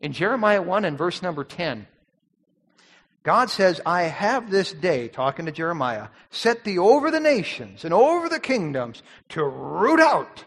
[0.00, 1.86] In Jeremiah 1 and verse number 10,
[3.22, 7.94] God says, I have this day, talking to Jeremiah, set thee over the nations and
[7.94, 10.44] over the kingdoms to root out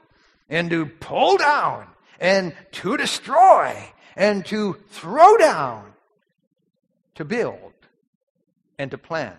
[0.47, 1.87] and to pull down
[2.19, 3.75] and to destroy
[4.15, 5.93] and to throw down,
[7.15, 7.73] to build,
[8.77, 9.37] and to plant.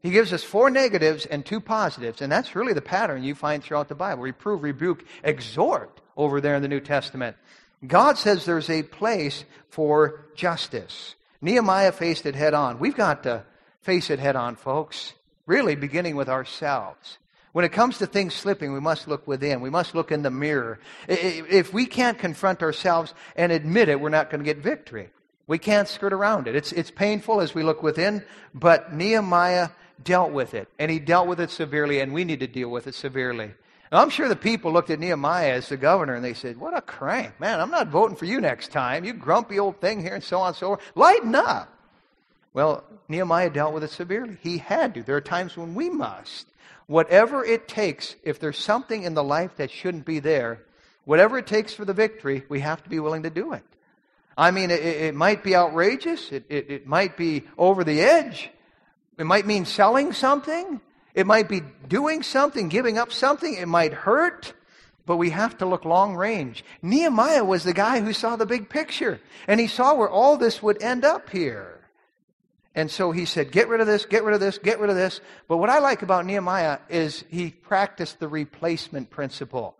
[0.00, 3.62] He gives us four negatives and two positives, and that's really the pattern you find
[3.62, 4.22] throughout the Bible.
[4.22, 7.36] Reprove, rebuke, exhort over there in the New Testament.
[7.86, 11.14] God says there's a place for justice.
[11.42, 12.78] Nehemiah faced it head on.
[12.78, 13.44] We've got to
[13.82, 15.12] face it head on, folks.
[15.46, 17.18] Really, beginning with ourselves.
[17.52, 19.60] When it comes to things slipping, we must look within.
[19.60, 20.78] We must look in the mirror.
[21.08, 25.10] If we can't confront ourselves and admit it, we're not going to get victory.
[25.48, 26.54] We can't skirt around it.
[26.54, 28.24] It's, it's painful as we look within,
[28.54, 29.70] but Nehemiah
[30.04, 32.86] dealt with it, and he dealt with it severely, and we need to deal with
[32.86, 33.52] it severely.
[33.92, 36.80] I'm sure the people looked at Nehemiah as the governor and they said, What a
[36.80, 37.40] crank.
[37.40, 39.04] Man, I'm not voting for you next time.
[39.04, 40.92] You grumpy old thing here, and so on and so forth.
[40.94, 41.76] Lighten up.
[42.52, 44.36] Well, Nehemiah dealt with it severely.
[44.40, 45.02] He had to.
[45.02, 46.46] There are times when we must.
[46.90, 50.64] Whatever it takes, if there's something in the life that shouldn't be there,
[51.04, 53.62] whatever it takes for the victory, we have to be willing to do it.
[54.36, 56.32] I mean, it, it might be outrageous.
[56.32, 58.50] It, it, it might be over the edge.
[59.18, 60.80] It might mean selling something.
[61.14, 63.54] It might be doing something, giving up something.
[63.54, 64.52] It might hurt.
[65.06, 66.64] But we have to look long range.
[66.82, 69.20] Nehemiah was the guy who saw the big picture.
[69.46, 71.79] And he saw where all this would end up here.
[72.74, 74.96] And so he said, get rid of this, get rid of this, get rid of
[74.96, 75.20] this.
[75.48, 79.76] But what I like about Nehemiah is he practiced the replacement principle.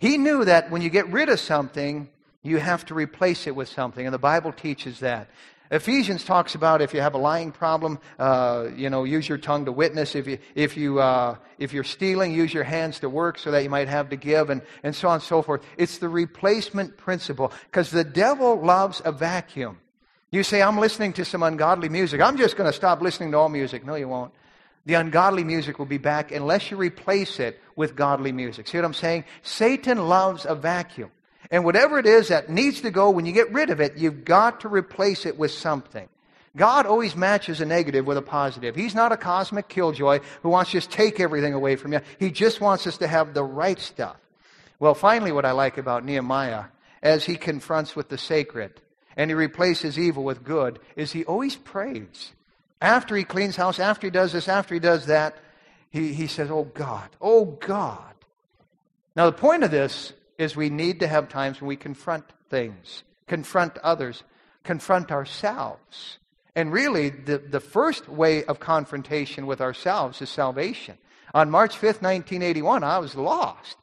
[0.00, 2.08] He knew that when you get rid of something,
[2.42, 5.28] you have to replace it with something, and the Bible teaches that.
[5.70, 9.64] Ephesians talks about if you have a lying problem, uh, you know, use your tongue
[9.64, 10.14] to witness.
[10.14, 13.62] If you if you uh, if you're stealing, use your hands to work, so that
[13.62, 15.64] you might have to give, and and so on and so forth.
[15.78, 19.78] It's the replacement principle because the devil loves a vacuum.
[20.32, 22.22] You say, I'm listening to some ungodly music.
[22.22, 23.84] I'm just going to stop listening to all music.
[23.84, 24.32] No, you won't.
[24.86, 28.66] The ungodly music will be back unless you replace it with godly music.
[28.66, 29.24] See what I'm saying?
[29.42, 31.10] Satan loves a vacuum.
[31.50, 34.24] And whatever it is that needs to go, when you get rid of it, you've
[34.24, 36.08] got to replace it with something.
[36.56, 38.74] God always matches a negative with a positive.
[38.74, 42.00] He's not a cosmic killjoy who wants to just take everything away from you.
[42.18, 44.16] He just wants us to have the right stuff.
[44.80, 46.64] Well, finally, what I like about Nehemiah,
[47.02, 48.80] as he confronts with the sacred
[49.16, 52.32] and he replaces evil with good, is he always prays.
[52.80, 55.36] After he cleans house, after he does this, after he does that,
[55.90, 58.14] he, he says, Oh God, oh God.
[59.14, 63.04] Now, the point of this is we need to have times when we confront things,
[63.26, 64.24] confront others,
[64.64, 66.18] confront ourselves.
[66.54, 70.98] And really, the, the first way of confrontation with ourselves is salvation.
[71.34, 73.76] On March 5th, 1981, I was lost.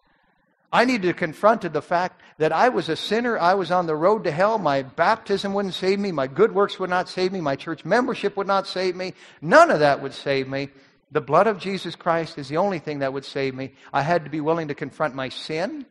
[0.72, 3.40] I needed to confront the fact that I was a sinner.
[3.40, 4.60] I was on the road to hell.
[4.60, 6.12] My baptism wouldn't save me.
[6.12, 7.42] My good works would not save me.
[7.42, 9.14] My church membership would not save me.
[9.42, 10.70] None of that would save me.
[11.12, 13.74] The blood of Jesus Christ is the only thing that would save me.
[13.92, 15.86] I had to be willing to confront my sin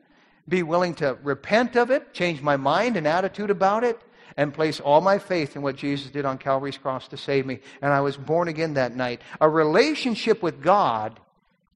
[0.49, 4.01] be willing to repent of it, change my mind and attitude about it,
[4.37, 7.61] and place all my faith in what Jesus did on Calvary's cross to save me.
[7.83, 9.21] And I was born again that night.
[9.41, 11.21] A relationship with God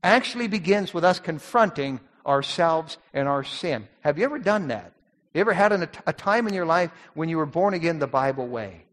[0.03, 3.89] actually begins with us confronting ourselves and our sin.
[4.01, 4.93] Have you ever done that?
[5.35, 8.07] You ever had an, a time in your life when you were born again the
[8.07, 8.85] Bible way?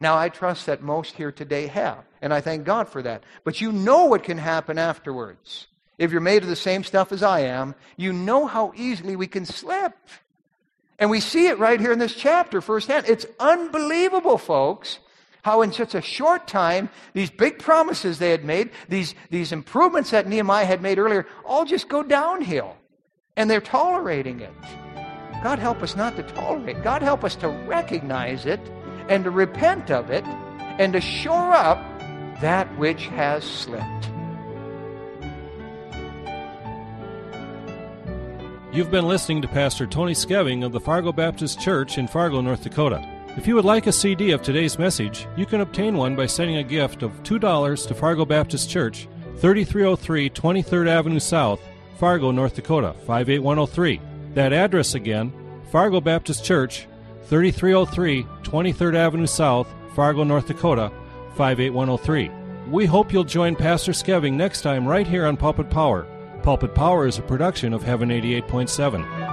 [0.00, 3.24] Now, I trust that most here today have, and I thank God for that.
[3.44, 5.66] But you know what can happen afterwards.
[5.98, 9.26] If you're made of the same stuff as I am, you know how easily we
[9.26, 9.94] can slip.
[10.98, 13.06] And we see it right here in this chapter firsthand.
[13.08, 14.98] It's unbelievable, folks,
[15.46, 20.10] how in such a short time, these big promises they had made, these, these improvements
[20.10, 22.76] that Nehemiah had made earlier, all just go downhill.
[23.36, 24.50] And they're tolerating it.
[25.44, 26.82] God help us not to tolerate.
[26.82, 28.58] God help us to recognize it
[29.08, 30.24] and to repent of it
[30.80, 31.78] and to shore up
[32.40, 34.10] that which has slipped.
[38.72, 42.64] You've been listening to Pastor Tony Scheving of the Fargo Baptist Church in Fargo, North
[42.64, 43.15] Dakota.
[43.36, 46.56] If you would like a CD of today's message, you can obtain one by sending
[46.56, 51.60] a gift of $2 to Fargo Baptist Church, 3303 23rd Avenue South,
[51.98, 54.00] Fargo, North Dakota, 58103.
[54.32, 55.34] That address again,
[55.70, 56.88] Fargo Baptist Church,
[57.24, 60.90] 3303 23rd Avenue South, Fargo, North Dakota,
[61.36, 62.30] 58103.
[62.70, 66.06] We hope you'll join Pastor Scheving next time right here on Pulpit Power.
[66.42, 69.25] Pulpit Power is a production of Heaven 88.7.